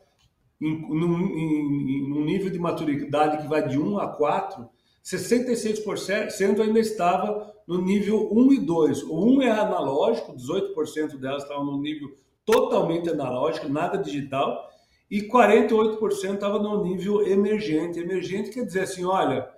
[0.59, 4.67] em, num, em, num nível de maturidade que vai de 1 a 4,
[5.03, 9.03] 66% ainda estava no nível 1 e 2.
[9.03, 12.09] O 1 é analógico, 18% delas estavam no nível
[12.45, 14.69] totalmente analógico, nada digital,
[15.09, 17.99] e 48% estava no nível emergente.
[17.99, 19.49] Emergente quer dizer assim, olha,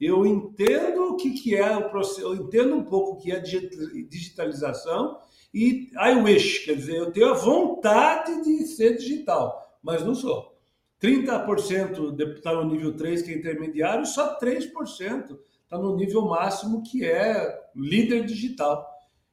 [0.00, 3.40] eu entendo o que, que é o processo, eu entendo um pouco o que é
[3.40, 5.18] digitalização
[5.54, 10.52] e I wish, quer dizer, eu tenho a vontade de ser digital, mas não sou.
[11.00, 17.04] 30% está no nível 3, que é intermediário, só 3% está no nível máximo, que
[17.04, 18.84] é líder digital.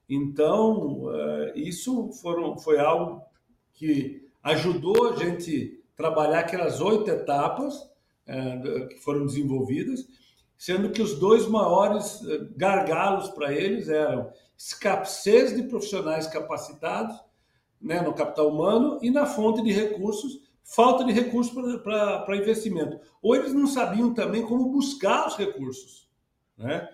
[0.08, 3.24] Então, eh, isso foram, foi algo
[3.74, 7.74] que ajudou a gente trabalhar aquelas oito etapas
[8.28, 10.06] eh, que foram desenvolvidas,
[10.56, 17.20] sendo que os dois maiores eh, gargalos para eles eram escassez de profissionais capacitados
[17.84, 23.00] né, no capital humano e na fonte de recursos, falta de recursos para investimento.
[23.22, 26.10] Ou eles não sabiam também como buscar os recursos.
[26.58, 26.88] Né?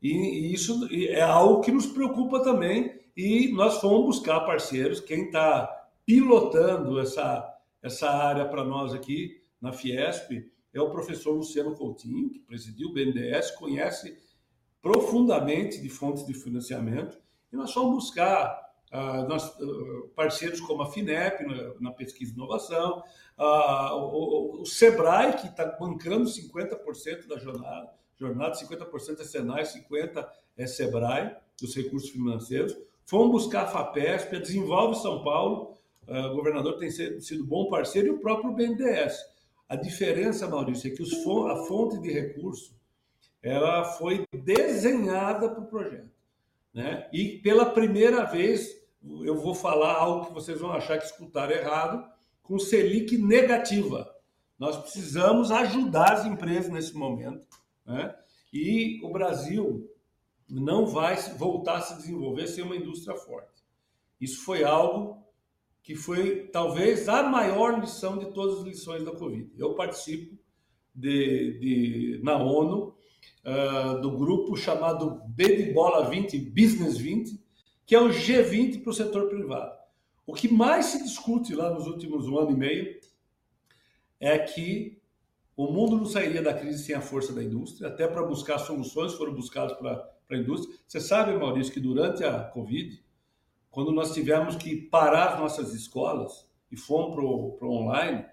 [0.00, 5.00] E, e isso é algo que nos preocupa também, e nós fomos buscar parceiros.
[5.00, 5.66] Quem está
[6.04, 10.30] pilotando essa, essa área para nós aqui na Fiesp
[10.72, 14.18] é o professor Luciano Coutinho, que presidiu o BNDES, conhece
[14.82, 17.18] profundamente de fontes de financiamento,
[17.52, 22.34] e nós fomos buscar Uh, nós, uh, parceiros como a FINEP na, na pesquisa e
[22.34, 23.02] inovação,
[23.36, 30.26] uh, o, o, Sebrae, que está bancando 50% da jornada, jornada 50% é Senai, 50%
[30.56, 32.76] é Sebrae, dos recursos financeiros.
[33.04, 35.74] Fomos buscar a FAPESP, a Desenvolve São Paulo,
[36.08, 39.16] o governador tem sido bom parceiro, e o próprio BNDES.
[39.68, 42.76] A diferença, Maurício, é que os, a fonte de recurso
[43.42, 46.15] ela foi desenhada para o projeto.
[46.76, 47.08] Né?
[47.10, 48.68] E pela primeira vez,
[49.22, 52.06] eu vou falar algo que vocês vão achar que escutaram errado,
[52.42, 54.14] com Selic negativa.
[54.58, 57.46] Nós precisamos ajudar as empresas nesse momento.
[57.86, 58.14] Né?
[58.52, 59.90] E o Brasil
[60.46, 63.64] não vai voltar a se desenvolver sem uma indústria forte.
[64.20, 65.24] Isso foi algo
[65.82, 69.50] que foi talvez a maior lição de todas as lições da Covid.
[69.56, 70.38] Eu participo
[70.94, 72.95] de, de na ONU
[73.46, 77.40] uh, do grupo chamado B de Bola 20, Business 20,
[77.86, 79.76] que é o G20 para o setor privado.
[80.26, 83.00] O que mais se discute lá nos últimos um ano e meio
[84.18, 85.00] é que
[85.56, 89.14] o mundo não sairia da crise sem a força da indústria, até para buscar soluções
[89.14, 90.76] foram buscadas para a indústria.
[90.86, 93.02] Você sabe, Maurício, que durante a Covid,
[93.70, 98.26] quando nós tivemos que parar as nossas escolas e fomos para o online,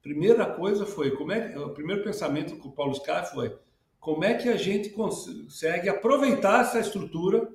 [0.00, 3.56] primeira coisa foi, como é, o primeiro pensamento com o Paulo Scar foi
[4.04, 7.50] como é que a gente consegue aproveitar essa estrutura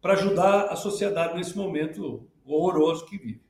[0.00, 3.42] para ajudar a sociedade nesse momento horroroso que vive.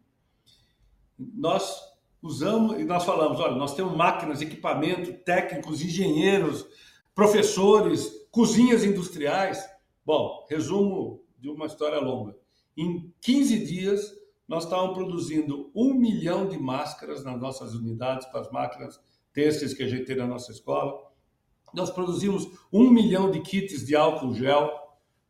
[1.19, 1.79] Nós
[2.23, 6.67] usamos e nós falamos, olha, nós temos máquinas, equipamento, técnicos, engenheiros,
[7.15, 9.63] professores, cozinhas industriais.
[10.03, 12.35] Bom, resumo de uma história longa.
[12.75, 14.11] Em 15 dias,
[14.49, 18.99] nós estávamos produzindo um milhão de máscaras nas nossas unidades, para as máquinas
[19.35, 21.08] têxteis que a gente tem na nossa escola.
[21.75, 24.71] Nós produzimos um milhão de kits de álcool gel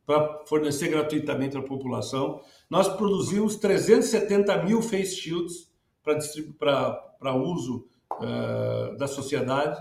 [0.05, 2.41] para fornecer gratuitamente à população.
[2.67, 5.71] Nós produzimos 370 mil face shields
[6.57, 9.79] para uso uh, da sociedade.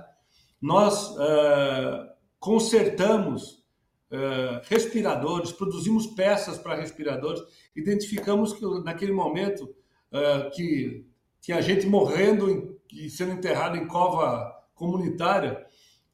[0.60, 3.64] Nós uh, consertamos
[4.10, 7.40] uh, respiradores, produzimos peças para respiradores.
[7.74, 9.74] Identificamos que naquele momento
[10.54, 11.06] que
[11.38, 15.66] tinha gente morrendo e sendo enterrado em cova comunitária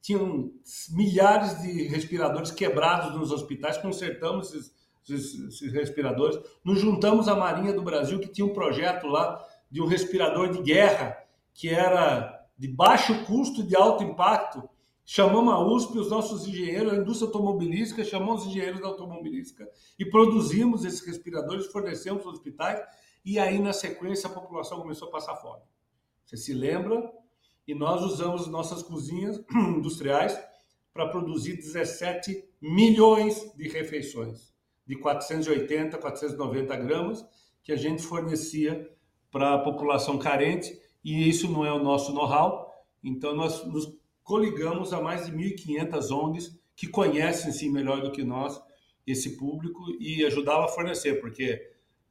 [0.05, 0.51] tinham
[0.91, 4.71] milhares de respiradores quebrados nos hospitais, consertamos esses,
[5.09, 6.37] esses, esses, respiradores.
[6.63, 10.61] Nos juntamos à Marinha do Brasil, que tinha um projeto lá de um respirador de
[10.61, 11.17] guerra,
[11.55, 14.69] que era de baixo custo e de alto impacto.
[15.03, 20.05] Chamamos a USP, os nossos engenheiros, a indústria automobilística, chamamos os engenheiros da automobilística e
[20.05, 22.79] produzimos esses respiradores, fornecemos aos hospitais,
[23.25, 25.63] e aí, na sequência, a população começou a passar fome.
[26.23, 27.11] Você se lembra
[27.67, 30.37] e nós usamos nossas cozinhas industriais
[30.93, 34.53] para produzir 17 milhões de refeições,
[34.87, 37.25] de 480, 490 gramas,
[37.63, 38.89] que a gente fornecia
[39.31, 42.71] para a população carente, e isso não é o nosso know-how,
[43.03, 48.23] então nós nos coligamos a mais de 1.500 ONGs que conhecem sim melhor do que
[48.23, 48.61] nós
[49.05, 51.61] esse público e ajudava a fornecer, porque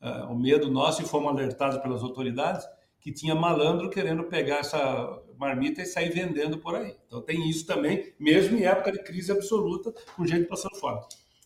[0.01, 2.65] uh, o medo nosso, e fomos alertados pelas autoridades,
[3.01, 6.97] que tinha malandro querendo pegar essa marmita e sair vendendo por aí.
[7.07, 11.01] Então tem isso também, mesmo em época de crise absoluta, com gente passando fome.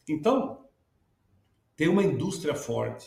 [0.08, 0.64] Então,
[1.76, 3.06] tem uma indústria forte,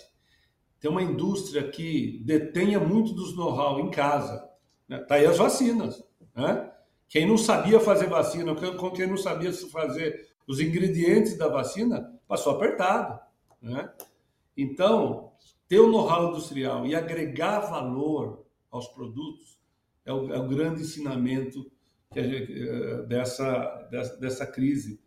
[0.79, 4.49] tem uma indústria que detenha muito dos know-how em casa.
[4.87, 4.99] Né?
[4.99, 6.03] Tá aí as vacinas.
[6.35, 6.71] Né?
[7.07, 8.55] Quem não sabia fazer vacina,
[8.95, 13.19] quem não sabia fazer os ingredientes da vacina, passou apertado.
[13.61, 13.91] Né?
[14.57, 15.31] Então,
[15.67, 19.57] ter o know-how industrial e agregar valor aos produtos
[20.05, 21.69] é o, é o grande ensinamento
[22.15, 24.99] gente, eh, dessa, dessa, dessa crise.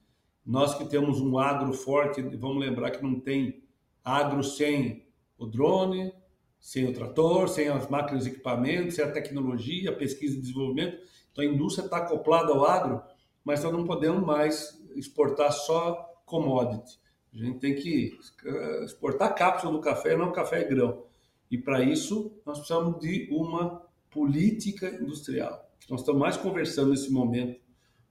[0.45, 3.63] Nós que temos um agro forte, vamos lembrar que não tem
[4.05, 5.07] agro sem
[5.39, 6.13] o drone,
[6.61, 10.99] sem o trator, sem as máquinas e equipamentos, sem a tecnologia, a pesquisa e desenvolvimento.
[11.33, 13.03] Então a indústria está acoplada ao agro,
[13.45, 16.99] mas nós não podemos mais exportar só commodity.
[17.35, 18.17] A gente tem que
[18.47, 21.05] eh, exportar cápsula do café, não café e grão.
[21.51, 23.84] E para isso nós precisamos de uma
[24.15, 25.69] política industrial.
[25.91, 27.61] Nós estamos mais conversando nesse momento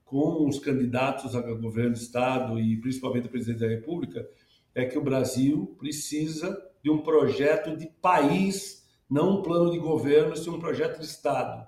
[0.04, 4.28] com os candidatos a governo do Estado e principalmente o presidente da República,
[4.74, 10.36] é que o Brasil precisa de um projeto de país, não um plano de governo,
[10.36, 11.66] sim um projeto de Estado,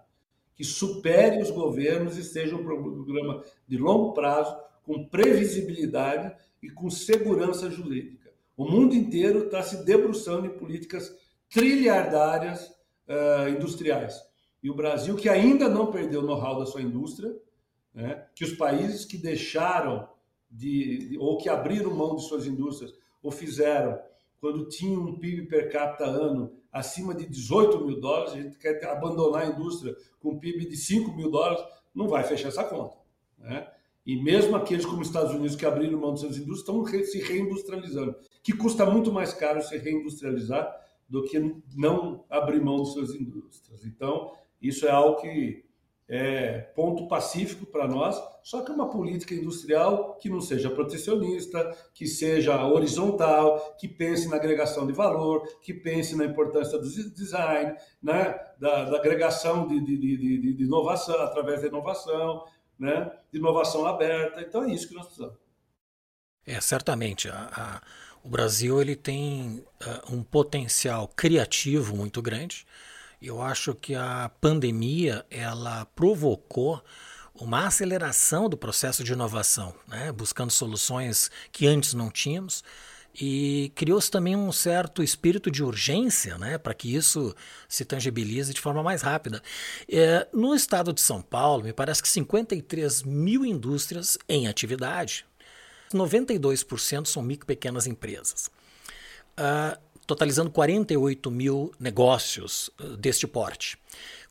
[0.55, 6.91] que supere os governos e seja um programa de longo prazo, com previsibilidade e com
[6.91, 8.31] segurança jurídica.
[8.57, 11.13] O mundo inteiro está se debruçando em políticas
[11.51, 12.67] trilhardárias
[13.09, 14.26] uh, industriais.
[14.67, 17.33] E o Brasil, que ainda não perdeu o know-how da sua indústria,
[17.95, 20.09] né, que os países que deixaram
[20.51, 22.93] de, ou que abriram mão de suas indústrias,
[23.23, 23.97] ou fizeram
[24.41, 28.85] quando tinha um PIB per capita ano acima de 18 mil dólares, a gente quer
[28.87, 31.65] abandonar a indústria com um PIB de 5 mil dólares,
[31.95, 32.97] não vai fechar essa conta.
[33.39, 33.71] Né?
[34.05, 37.21] E mesmo aqueles como os Estados Unidos que abriram mão de suas indústrias estão se
[37.21, 40.69] reindustrializando, que custa muito mais caro se reindustrializar
[41.09, 41.39] do que
[41.77, 43.85] não abrir mão de suas indústrias.
[43.85, 44.33] Então,
[44.69, 45.67] isso é algo que
[46.09, 51.77] é ponto pacífico para nós, só que é uma política industrial que não seja protecionista,
[51.93, 57.77] que seja horizontal, que pense na agregação de valor, que pense na importância do design,
[58.01, 58.39] né?
[58.59, 62.45] da, da agregação de, de, de, de, inovação, através da inovação,
[62.79, 63.11] né?
[63.33, 64.41] de inovação aberta.
[64.41, 65.37] Então é isso que nós precisamos.
[66.47, 67.29] É, certamente.
[67.29, 67.83] A, a,
[68.23, 72.65] o Brasil ele tem uh, um potencial criativo muito grande
[73.21, 76.83] eu acho que a pandemia ela provocou
[77.35, 80.11] uma aceleração do processo de inovação, né?
[80.13, 82.65] buscando soluções que antes não tínhamos.
[83.19, 87.35] E criou-se também um certo espírito de urgência né, para que isso
[87.67, 89.43] se tangibilize de forma mais rápida.
[89.91, 95.25] É, no estado de São Paulo, me parece que 53 mil indústrias em atividade,
[95.95, 98.51] 92% são micro e pequenas empresas.
[99.39, 103.79] Uh, totalizando 48 mil negócios eh, deste porte.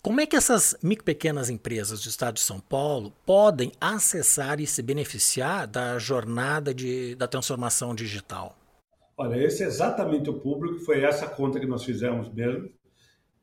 [0.02, 4.68] Como é que essas micro pequenas empresas do estado de São Paulo podem acessar e
[4.68, 8.56] se beneficiar da jornada de, da transformação digital?
[9.18, 12.70] Olha, esse é exatamente o público, foi essa conta que nós fizemos mesmo.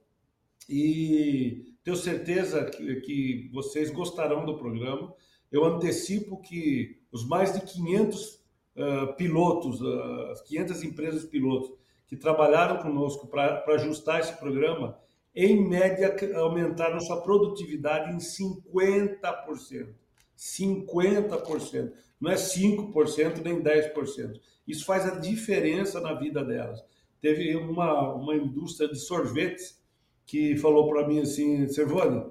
[0.69, 5.15] e tenho certeza que, que vocês gostarão do programa.
[5.51, 11.73] Eu antecipo que os mais de 500 uh, pilotos, uh, 500 empresas pilotos
[12.07, 14.99] que trabalharam conosco para ajustar esse programa,
[15.35, 20.02] em média aumentaram sua produtividade em 50%.
[20.37, 21.93] 50%.
[22.21, 24.41] Não é 5% nem 10%.
[24.67, 26.85] Isso faz a diferença na vida delas.
[27.21, 29.81] Teve uma, uma indústria de sorvetes
[30.27, 32.25] que falou para mim assim, Servone,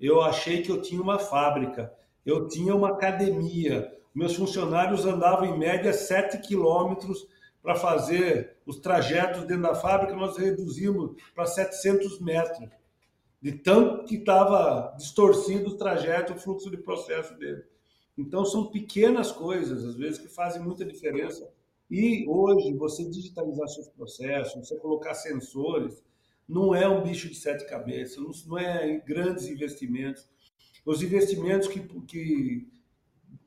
[0.00, 1.92] eu achei que eu tinha uma fábrica,
[2.24, 7.26] eu tinha uma academia, meus funcionários andavam em média 7 quilômetros
[7.62, 12.68] para fazer os trajetos dentro da fábrica, nós reduzimos para 700 metros,
[13.40, 17.62] de tanto que estava distorcido o trajeto, o fluxo de processo dele.
[18.16, 21.50] Então, são pequenas coisas, às vezes, que fazem muita diferença.
[21.90, 26.04] E hoje, você digitalizar seus processos, você colocar sensores,
[26.46, 30.28] não é um bicho de sete cabeças, não é grandes investimentos.
[30.84, 32.68] Os investimentos que, que,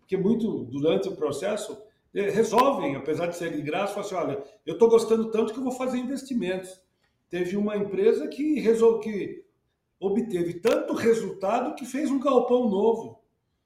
[0.08, 1.78] que muito, durante o processo,
[2.14, 5.64] é, resolvem, apesar de serem de graça, assim, olha, eu estou gostando tanto que eu
[5.64, 6.82] vou fazer investimentos.
[7.30, 9.00] Teve uma empresa que, resol...
[9.00, 9.43] que
[10.08, 13.22] obteve tanto resultado que fez um galpão novo,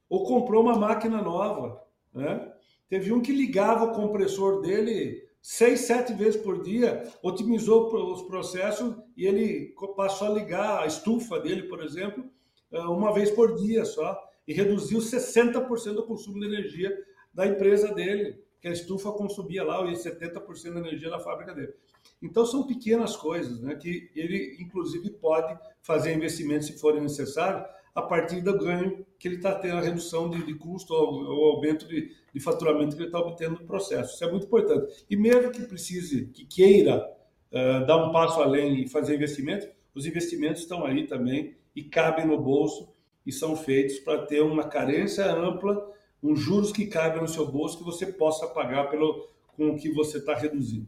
[0.10, 1.84] ou comprou uma máquina nova.
[2.14, 2.52] Né?
[2.88, 8.96] Teve um que ligava o compressor dele seis, sete vezes por dia, otimizou os processos
[9.16, 12.26] e ele passou a ligar a estufa dele, por exemplo,
[12.72, 16.98] eh, uma vez por dia só, e reduziu 60% do consumo de energia
[17.34, 21.74] da empresa dele, que a estufa consumia lá 70% da energia da fábrica dele.
[22.22, 28.02] Então são pequenas coisas, né, que ele inclusive pode fazer investimentos se forem necessários a
[28.02, 31.88] partir do ganho que ele está tendo, a redução de, de custo ou, ou aumento
[31.88, 34.14] de, de, faturamento que ele está obtendo no processo.
[34.14, 35.04] Isso é muito importante.
[35.10, 37.04] E mesmo que precise, que queira
[37.52, 42.28] uh, dar um passo além e fazer investimento, os investimentos estão aí também e cabem
[42.28, 42.94] no bolso
[43.26, 45.92] e são feitos para ter uma carência ampla
[46.22, 49.92] uns juros que caibam no seu bolso que você possa pagar pelo, com o que
[49.92, 50.88] você está reduzindo.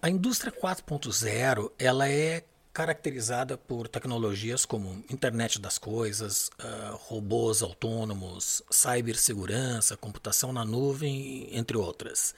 [0.00, 8.62] A indústria 4.0 ela é caracterizada por tecnologias como internet das coisas, uh, robôs autônomos,
[8.68, 12.34] cibersegurança, computação na nuvem, entre outras.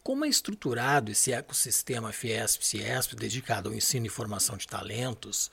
[0.00, 5.50] Como é estruturado esse ecossistema Fiesp-Ciesp dedicado ao ensino e formação de talentos?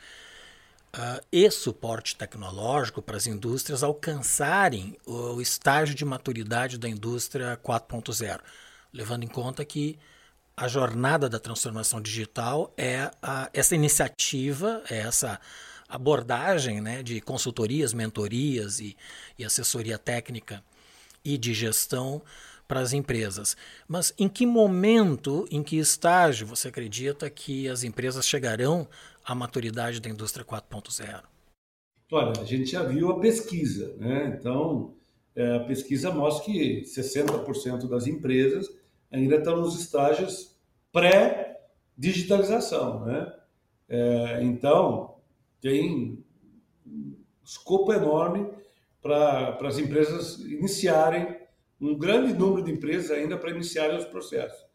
[0.95, 8.39] Uh, e suporte tecnológico para as indústrias alcançarem o estágio de maturidade da indústria 4.0,
[8.93, 9.97] levando em conta que
[10.55, 15.39] a jornada da transformação digital é a, essa iniciativa, é essa
[15.87, 18.95] abordagem né, de consultorias, mentorias e,
[19.37, 20.63] e assessoria técnica
[21.23, 22.21] e de gestão
[22.67, 23.57] para as empresas.
[23.87, 28.87] Mas em que momento, em que estágio você acredita que as empresas chegarão
[29.23, 31.23] à maturidade da indústria 4.0?
[32.11, 34.35] Olha, a gente já viu a pesquisa, né?
[34.37, 34.95] Então,
[35.35, 38.67] é, a pesquisa mostra que 60% das empresas
[39.11, 40.57] ainda estão nos estágios
[40.91, 43.31] pré-digitalização, né?
[43.87, 45.19] É, então,
[45.61, 46.23] tem
[47.43, 48.49] escopo enorme
[49.01, 51.37] para as empresas iniciarem
[51.79, 54.67] um grande número de empresas ainda para iniciarem os processos.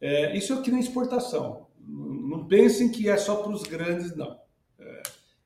[0.00, 1.66] É, isso aqui na exportação.
[2.52, 4.38] Pensem que é só para os grandes, não.
[4.78, 5.02] É,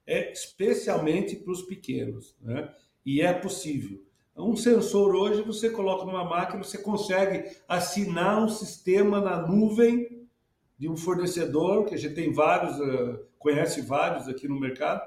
[0.09, 2.35] é especialmente para os pequenos.
[2.41, 2.69] Né?
[3.05, 4.03] E é possível.
[4.37, 10.27] Um sensor hoje você coloca numa máquina, você consegue assinar um sistema na nuvem
[10.77, 15.01] de um fornecedor, que a gente tem vários, uh, conhece vários aqui no mercado,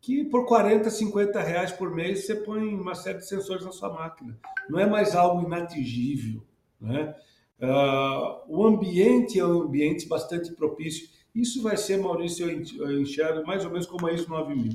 [0.00, 3.92] que por 40, 50 reais por mês você põe uma série de sensores na sua
[3.92, 4.38] máquina.
[4.70, 6.46] Não é mais algo inatingível.
[6.80, 7.16] Né?
[7.60, 11.08] Uh, o ambiente é um ambiente bastante propício.
[11.34, 14.72] Isso vai ser, Maurício, eu enxergo mais ou menos como a ISO 9000.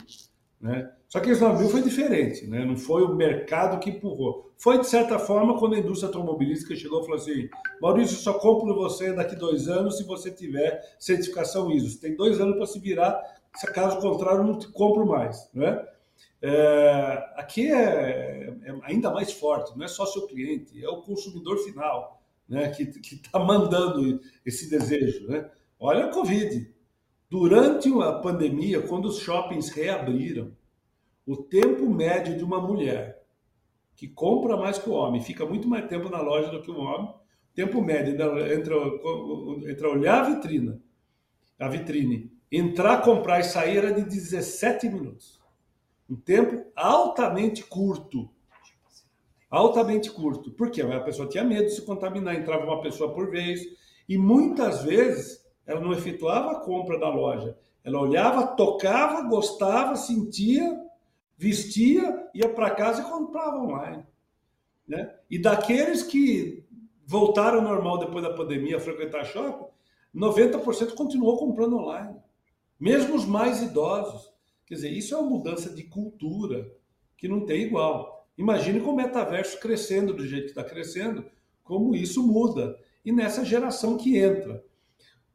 [0.60, 0.92] Né?
[1.08, 2.64] Só que a ISO 9000 foi diferente, né?
[2.64, 4.52] não foi o mercado que empurrou.
[4.58, 7.50] Foi, de certa forma, quando a indústria automobilística chegou e falou assim:
[7.82, 11.90] Maurício, só compro você daqui dois anos se você tiver certificação ISO.
[11.90, 13.20] Você tem dois anos para se virar
[13.56, 15.50] se caso contrário, não compro mais.
[15.54, 15.86] Né?
[16.42, 21.58] É, aqui é, é, ainda mais forte, não é só seu cliente, é o consumidor
[21.60, 22.21] final
[22.52, 25.28] né, que está mandando esse desejo.
[25.28, 25.50] Né?
[25.80, 26.72] Olha a Covid.
[27.30, 30.52] Durante a pandemia, quando os shoppings reabriram,
[31.26, 33.24] o tempo médio de uma mulher
[33.96, 36.78] que compra mais que o homem, fica muito mais tempo na loja do que o
[36.78, 37.14] homem,
[37.54, 38.14] tempo médio
[38.52, 38.74] entre,
[39.72, 40.82] entre olhar a vitrina,
[41.58, 45.40] a vitrine Entrar, comprar e sair era de 17 minutos.
[46.10, 48.30] Um tempo altamente curto.
[49.52, 50.50] Altamente curto.
[50.52, 53.62] Porque a pessoa tinha medo de se contaminar, entrava uma pessoa por vez.
[54.08, 57.58] E muitas vezes ela não efetuava a compra da loja.
[57.84, 60.80] Ela olhava, tocava, gostava, sentia,
[61.38, 64.06] vestia, ia para casa e comprava online.
[64.88, 65.14] Né?
[65.30, 66.64] E daqueles que
[67.06, 69.66] voltaram ao normal depois da pandemia a frequentar shopping,
[70.16, 72.16] 90% continuou comprando online.
[72.80, 74.32] Mesmo os mais idosos.
[74.66, 76.72] Quer dizer, isso é uma mudança de cultura
[77.18, 78.21] que não tem igual.
[78.42, 81.24] Imagine com o metaverso crescendo do jeito que está crescendo,
[81.64, 82.76] como isso muda.
[83.06, 84.66] E nessa geração que entra.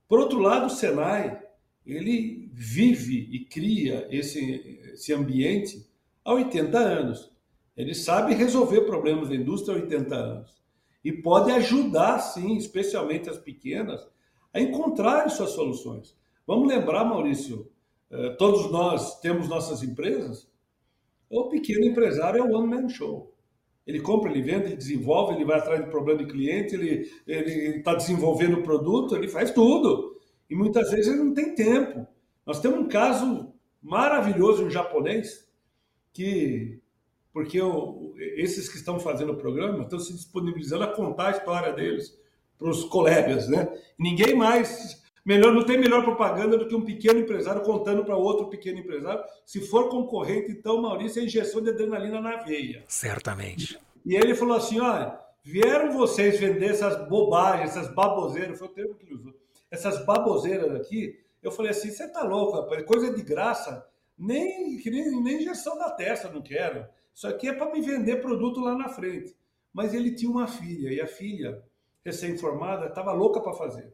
[0.09, 1.41] Por outro lado, o Senai,
[1.87, 5.89] ele vive e cria esse, esse ambiente
[6.25, 7.33] há 80 anos.
[7.77, 10.57] Ele sabe resolver problemas da indústria há 80 anos.
[11.05, 14.05] E pode ajudar, sim, especialmente as pequenas,
[14.53, 16.17] a encontrar suas soluções.
[16.45, 17.71] Vamos lembrar, Maurício,
[18.11, 20.49] eh, todos nós temos nossas empresas.
[21.29, 23.35] O pequeno empresário é o one-man show.
[23.87, 27.95] Ele compra, ele vende, ele desenvolve, ele vai atrás de problema de cliente, ele está
[27.95, 30.17] desenvolvendo o produto, ele faz tudo.
[30.51, 32.07] E muitas vezes ele não tem tempo.
[32.45, 35.49] Nós temos um caso maravilhoso, um japonês,
[36.13, 36.81] que,
[37.33, 41.73] porque eu, esses que estão fazendo o programa estão se disponibilizando a contar a história
[41.73, 42.17] deles
[42.59, 43.69] para os colegas, né?
[43.99, 48.49] Ninguém mais melhor não tem melhor propaganda do que um pequeno empresário contando para outro
[48.49, 49.25] pequeno empresário.
[49.45, 52.85] Se for concorrente, então Maurício é injeção de adrenalina na veia.
[52.87, 53.79] Certamente.
[54.05, 58.95] E ele falou assim, olha, vieram vocês vender essas bobagens, essas baboseiras, foi o termo
[58.95, 59.35] que ele usou,
[59.69, 61.19] essas baboseiras aqui.
[61.43, 63.85] Eu falei assim, você tá louco, rapaz, coisa de graça,
[64.17, 66.87] nem, nem, nem injeção da testa não quero.
[67.13, 69.35] Isso aqui é para me vender produto lá na frente.
[69.73, 71.63] Mas ele tinha uma filha, e a filha
[72.05, 73.93] recém-formada, estava louca para fazer.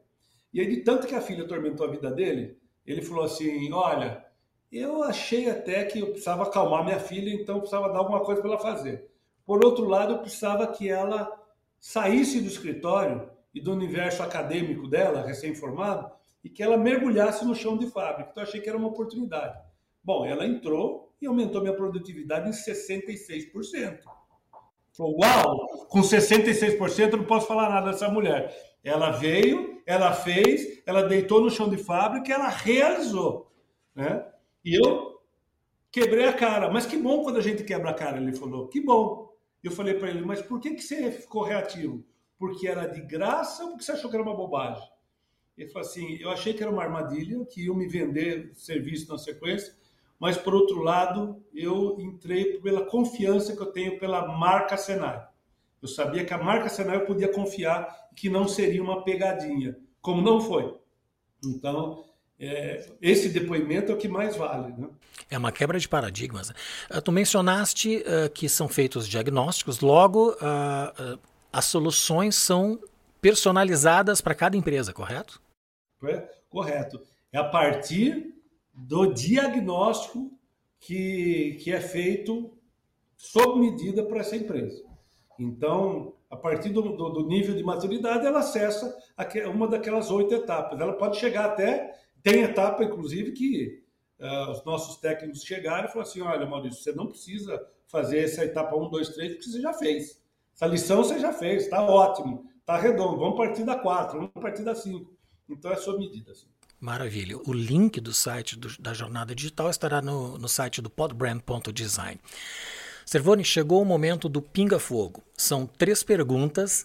[0.52, 4.24] E aí, de tanto que a filha atormentou a vida dele, ele falou assim: Olha,
[4.70, 8.50] eu achei até que eu precisava acalmar minha filha, então precisava dar alguma coisa para
[8.50, 9.10] ela fazer.
[9.44, 11.30] Por outro lado, eu precisava que ela
[11.78, 16.10] saísse do escritório e do universo acadêmico dela, recém-formado,
[16.44, 18.30] e que ela mergulhasse no chão de fábrica.
[18.30, 19.58] Então, eu achei que era uma oportunidade.
[20.02, 24.00] Bom, ela entrou e aumentou minha produtividade em 66%.
[24.92, 28.54] Falou, uau, com 66% eu não posso falar nada dessa mulher.
[28.84, 33.50] Ela veio, ela fez, ela deitou no chão de fábrica ela realizou.
[33.94, 34.24] Né?
[34.64, 35.20] E eu
[35.90, 36.70] quebrei a cara.
[36.70, 38.68] Mas que bom quando a gente quebra a cara, ele falou.
[38.68, 39.32] Que bom.
[39.62, 42.04] Eu falei para ele, mas por que, que você ficou reativo?
[42.36, 44.82] Porque era de graça ou porque você achou que era uma bobagem?
[45.56, 49.18] Ele falou assim, eu achei que era uma armadilha, que iam me vender serviço na
[49.18, 49.74] sequência,
[50.22, 55.20] mas por outro lado, eu entrei pela confiança que eu tenho pela marca Senai.
[55.82, 60.22] Eu sabia que a marca Senai eu podia confiar que não seria uma pegadinha, como
[60.22, 60.76] não foi.
[61.44, 62.04] Então,
[62.38, 64.72] é, esse depoimento é o que mais vale.
[64.74, 64.88] Né?
[65.28, 66.50] É uma quebra de paradigmas.
[66.50, 71.18] Uh, tu mencionaste uh, que são feitos diagnósticos, logo uh,
[71.52, 72.78] as soluções são
[73.20, 75.42] personalizadas para cada empresa, correto?
[76.04, 77.02] É, correto.
[77.32, 78.40] É a partir
[78.72, 80.32] do diagnóstico
[80.80, 82.52] que, que é feito
[83.16, 84.82] sob medida para essa empresa.
[85.38, 88.96] Então, a partir do, do, do, nível de maturidade, ela acessa
[89.52, 90.80] uma daquelas oito etapas.
[90.80, 91.92] Ela pode chegar até,
[92.22, 93.82] tem etapa, inclusive, que
[94.18, 98.44] uh, os nossos técnicos chegaram e falaram assim: olha, Maurício, você não precisa fazer essa
[98.44, 100.22] etapa 1, 2, 3, porque você já fez.
[100.54, 103.18] Essa lição você já fez, está ótimo, está redondo.
[103.18, 105.12] Vamos partir da 4, vamos partir da 5.
[105.48, 106.32] Então é sob medida.
[106.32, 106.46] Assim.
[106.82, 107.38] Maravilha.
[107.46, 112.18] O link do site do, da Jornada Digital estará no, no site do podbrand.design.
[113.06, 115.22] Servone, chegou o momento do pinga-fogo.
[115.36, 116.84] São três perguntas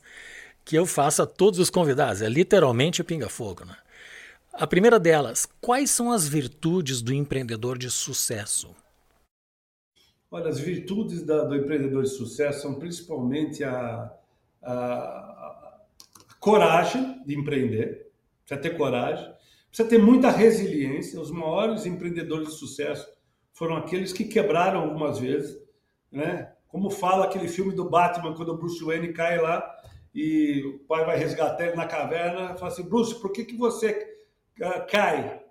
[0.63, 2.21] que eu faço a todos os convidados.
[2.21, 3.65] É literalmente o pinga-fogo.
[3.65, 3.75] Né?
[4.53, 8.75] A primeira delas, quais são as virtudes do empreendedor de sucesso?
[10.29, 14.13] Olha, as virtudes da, do empreendedor de sucesso são principalmente a,
[14.61, 15.79] a, a
[16.39, 18.11] coragem de empreender,
[18.45, 19.36] precisa ter coragem,
[19.77, 21.21] Precisa ter muita resiliência.
[21.21, 23.07] Os maiores empreendedores de sucesso
[23.53, 25.55] foram aqueles que quebraram algumas vezes,
[26.11, 26.51] né?
[26.67, 29.63] Como fala aquele filme do Batman, quando o Bruce Wayne cai lá
[30.15, 34.15] e o pai vai resgatar ele na caverna, fala assim, Bruce, por que, que você
[34.63, 35.43] ah, cai?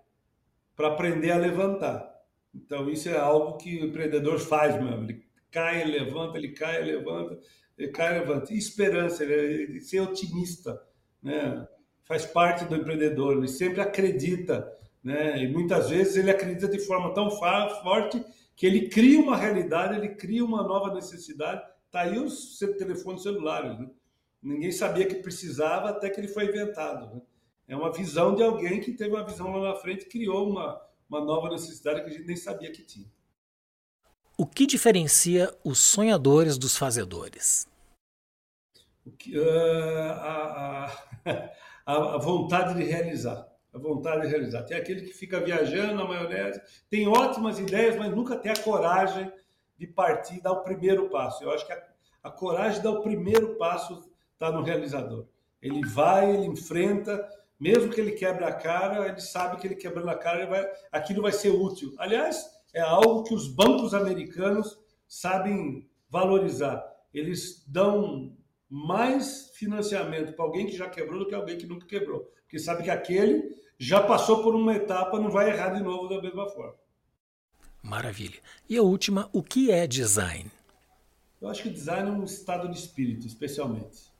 [0.74, 2.12] Para aprender a levantar.
[2.52, 5.04] Então, isso é algo que o empreendedor faz mesmo.
[5.04, 7.38] Ele cai, ele levanta, ele cai, ele levanta,
[7.78, 8.52] ele cai, ele levanta.
[8.52, 10.82] E esperança, ele, ser otimista,
[11.22, 11.64] né?
[12.06, 15.42] Faz parte do empreendedor, ele sempre acredita, né?
[15.42, 20.14] E muitas vezes ele acredita de forma tão forte que ele cria uma realidade, ele
[20.14, 21.62] cria uma nova necessidade.
[21.90, 23.90] Tá aí os telefones celulares, né?
[24.42, 27.14] Ninguém sabia que precisava até que ele foi inventado.
[27.14, 27.20] Né?
[27.68, 30.80] É uma visão de alguém que teve uma visão lá na frente e criou uma,
[31.08, 33.10] uma nova necessidade que a gente nem sabia que tinha.
[34.38, 37.66] O que diferencia os sonhadores dos fazedores?
[39.04, 41.50] O que, uh, a, a,
[41.86, 43.46] a, vontade de realizar.
[43.72, 44.64] A vontade de realizar.
[44.64, 46.60] Tem aquele que fica viajando na maionese,
[46.90, 49.30] tem ótimas ideias, mas nunca tem a coragem
[49.78, 51.44] de partir, dar o primeiro passo.
[51.44, 51.82] Eu acho que a,
[52.24, 55.26] A coragem de dar o primeiro passo está no realizador.
[55.62, 57.26] Ele vai, ele enfrenta,
[57.58, 61.22] mesmo que ele quebre a cara, ele sabe que ele quebrando a cara, vai, aquilo
[61.22, 61.94] vai ser útil.
[61.98, 66.84] Aliás, é algo que os bancos americanos sabem valorizar.
[67.12, 68.36] Eles dão
[68.68, 72.20] mais financiamento para alguém que já quebrou do que alguém que nunca quebrou.
[72.42, 76.20] Porque sabe que aquele já passou por uma etapa, não vai errar de novo da
[76.20, 76.74] mesma forma.
[77.82, 78.38] Maravilha.
[78.68, 80.50] E a última, o que é design?
[81.40, 84.10] Eu acho que design é um estado de espírito, especialmente.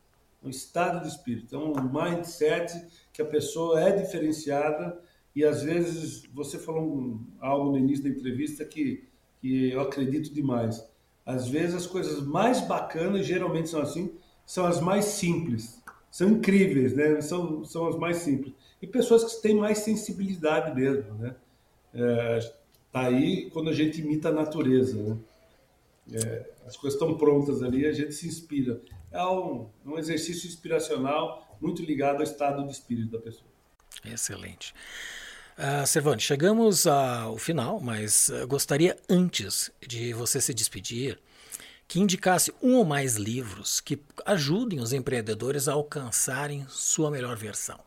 [0.42, 2.72] Um estado de espírito, é um mindset
[3.12, 5.00] que a pessoa é diferenciada
[5.34, 9.08] e às vezes você falou um, algo no início da entrevista que,
[9.40, 10.86] que eu acredito demais.
[11.24, 14.14] Às vezes as coisas mais bacanas, geralmente são assim,
[14.46, 15.82] são as mais simples.
[16.10, 17.20] São incríveis, né?
[17.20, 18.54] São, são as mais simples.
[18.80, 21.34] E pessoas que têm mais sensibilidade mesmo, né?
[21.92, 22.52] É,
[22.92, 25.18] tá aí quando a gente imita a natureza, né?
[26.12, 28.80] É, as coisas estão prontas ali, a gente se inspira.
[29.10, 33.50] É um, um exercício inspiracional muito ligado ao estado de espírito da pessoa.
[34.04, 34.72] Excelente.
[35.58, 41.18] Uh, chegamos ao final, mas uh, gostaria antes de você se despedir
[41.88, 47.78] que indicasse um ou mais livros que ajudem os empreendedores a alcançarem sua melhor versão.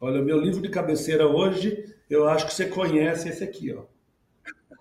[0.00, 3.84] Olha, meu livro de cabeceira hoje, eu acho que você conhece esse aqui, ó.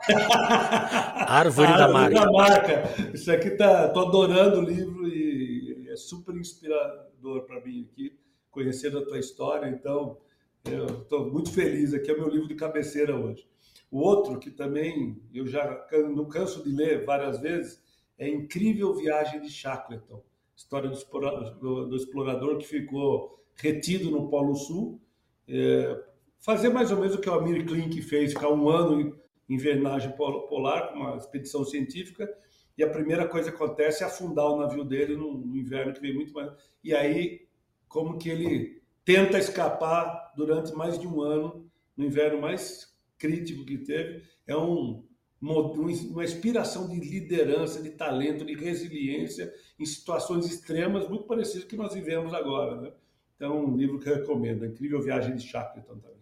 [1.27, 2.19] Árvore, da, Árvore marca.
[2.19, 3.11] da Marca.
[3.13, 8.17] Isso aqui tá, tô adorando o livro e é super inspirador para mim aqui,
[8.51, 10.17] conhecendo a tua história, então
[10.65, 13.47] eu estou muito feliz aqui, é o meu livro de cabeceira hoje.
[13.89, 17.82] O outro, que também eu já não canso de ler várias vezes,
[18.17, 20.23] é Incrível Viagem de Shackleton.
[20.55, 25.01] História do explorador, do explorador que ficou retido no Polo Sul.
[25.47, 26.03] É,
[26.39, 29.17] fazer mais ou menos o que o Amir Klink fez, ficar um ano
[29.49, 32.29] em vernagem polar uma expedição científica
[32.77, 36.01] e a primeira coisa que acontece é afundar o navio dele no, no inverno que
[36.01, 36.51] vem muito mais
[36.83, 37.47] e aí
[37.87, 43.77] como que ele tenta escapar durante mais de um ano no inverno mais crítico que
[43.77, 45.05] teve é um
[45.43, 51.93] uma inspiração de liderança, de talento, de resiliência em situações extremas, muito parecidas que nós
[51.93, 52.79] vivemos agora.
[52.79, 52.91] Né?
[53.35, 56.13] Então, um livro que eu recomendo, Incrível Viagem de Shackleton também.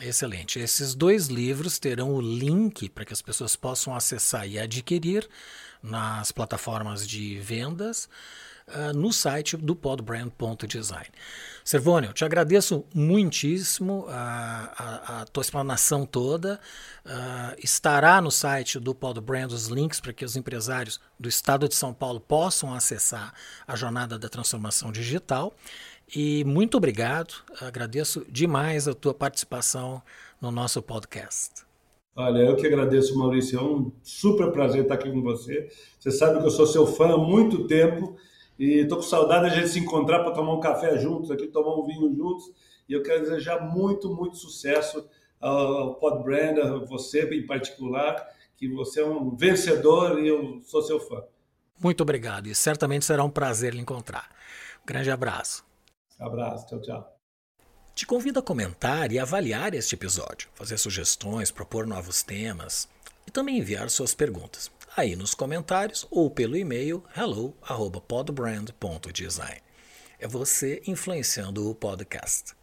[0.00, 0.58] Excelente.
[0.58, 5.28] Esses dois livros terão o link para que as pessoas possam acessar e adquirir
[5.82, 8.08] nas plataformas de vendas
[8.74, 11.06] uh, no site do podbrand.design.
[11.64, 16.58] Servônio, eu te agradeço muitíssimo a, a, a tua explanação toda.
[17.06, 21.74] Uh, estará no site do Podbrand os links para que os empresários do estado de
[21.74, 23.32] São Paulo possam acessar
[23.66, 25.54] a jornada da transformação digital.
[26.14, 30.02] E muito obrigado, agradeço demais a tua participação
[30.40, 31.64] no nosso podcast.
[32.14, 33.58] Olha, eu que agradeço, Maurício.
[33.58, 35.68] É um super prazer estar aqui com você.
[35.98, 38.16] Você sabe que eu sou seu fã há muito tempo
[38.58, 41.46] e estou com saudade de a gente se encontrar para tomar um café juntos aqui,
[41.46, 42.50] tomar um vinho juntos.
[42.88, 45.08] E eu quero desejar muito, muito sucesso
[45.40, 48.26] ao Podbrand, a você em particular,
[48.56, 51.22] que você é um vencedor e eu sou seu fã.
[51.82, 54.30] Muito obrigado e certamente será um prazer lhe encontrar.
[54.82, 55.64] Um grande abraço.
[56.18, 57.18] Abraço, tchau, tchau.
[57.94, 62.88] Te convido a comentar e avaliar este episódio, fazer sugestões, propor novos temas
[63.26, 69.60] e também enviar suas perguntas aí nos comentários ou pelo e-mail hello@podbrand.design.
[70.18, 72.54] É você influenciando o podcast.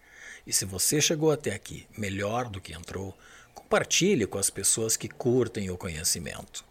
[0.48, 3.16] E se você chegou até aqui melhor do que entrou,
[3.54, 6.66] compartilhe com as pessoas que curtem o conhecimento.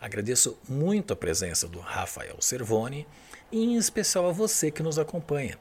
[0.00, 3.06] Agradeço muito a presença do Rafael Servoni
[3.50, 5.58] e em especial a você que nos acompanha.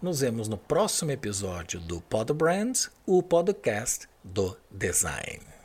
[0.00, 5.55] Nos vemos no próximo episódio do Podbrand, o podcast do design.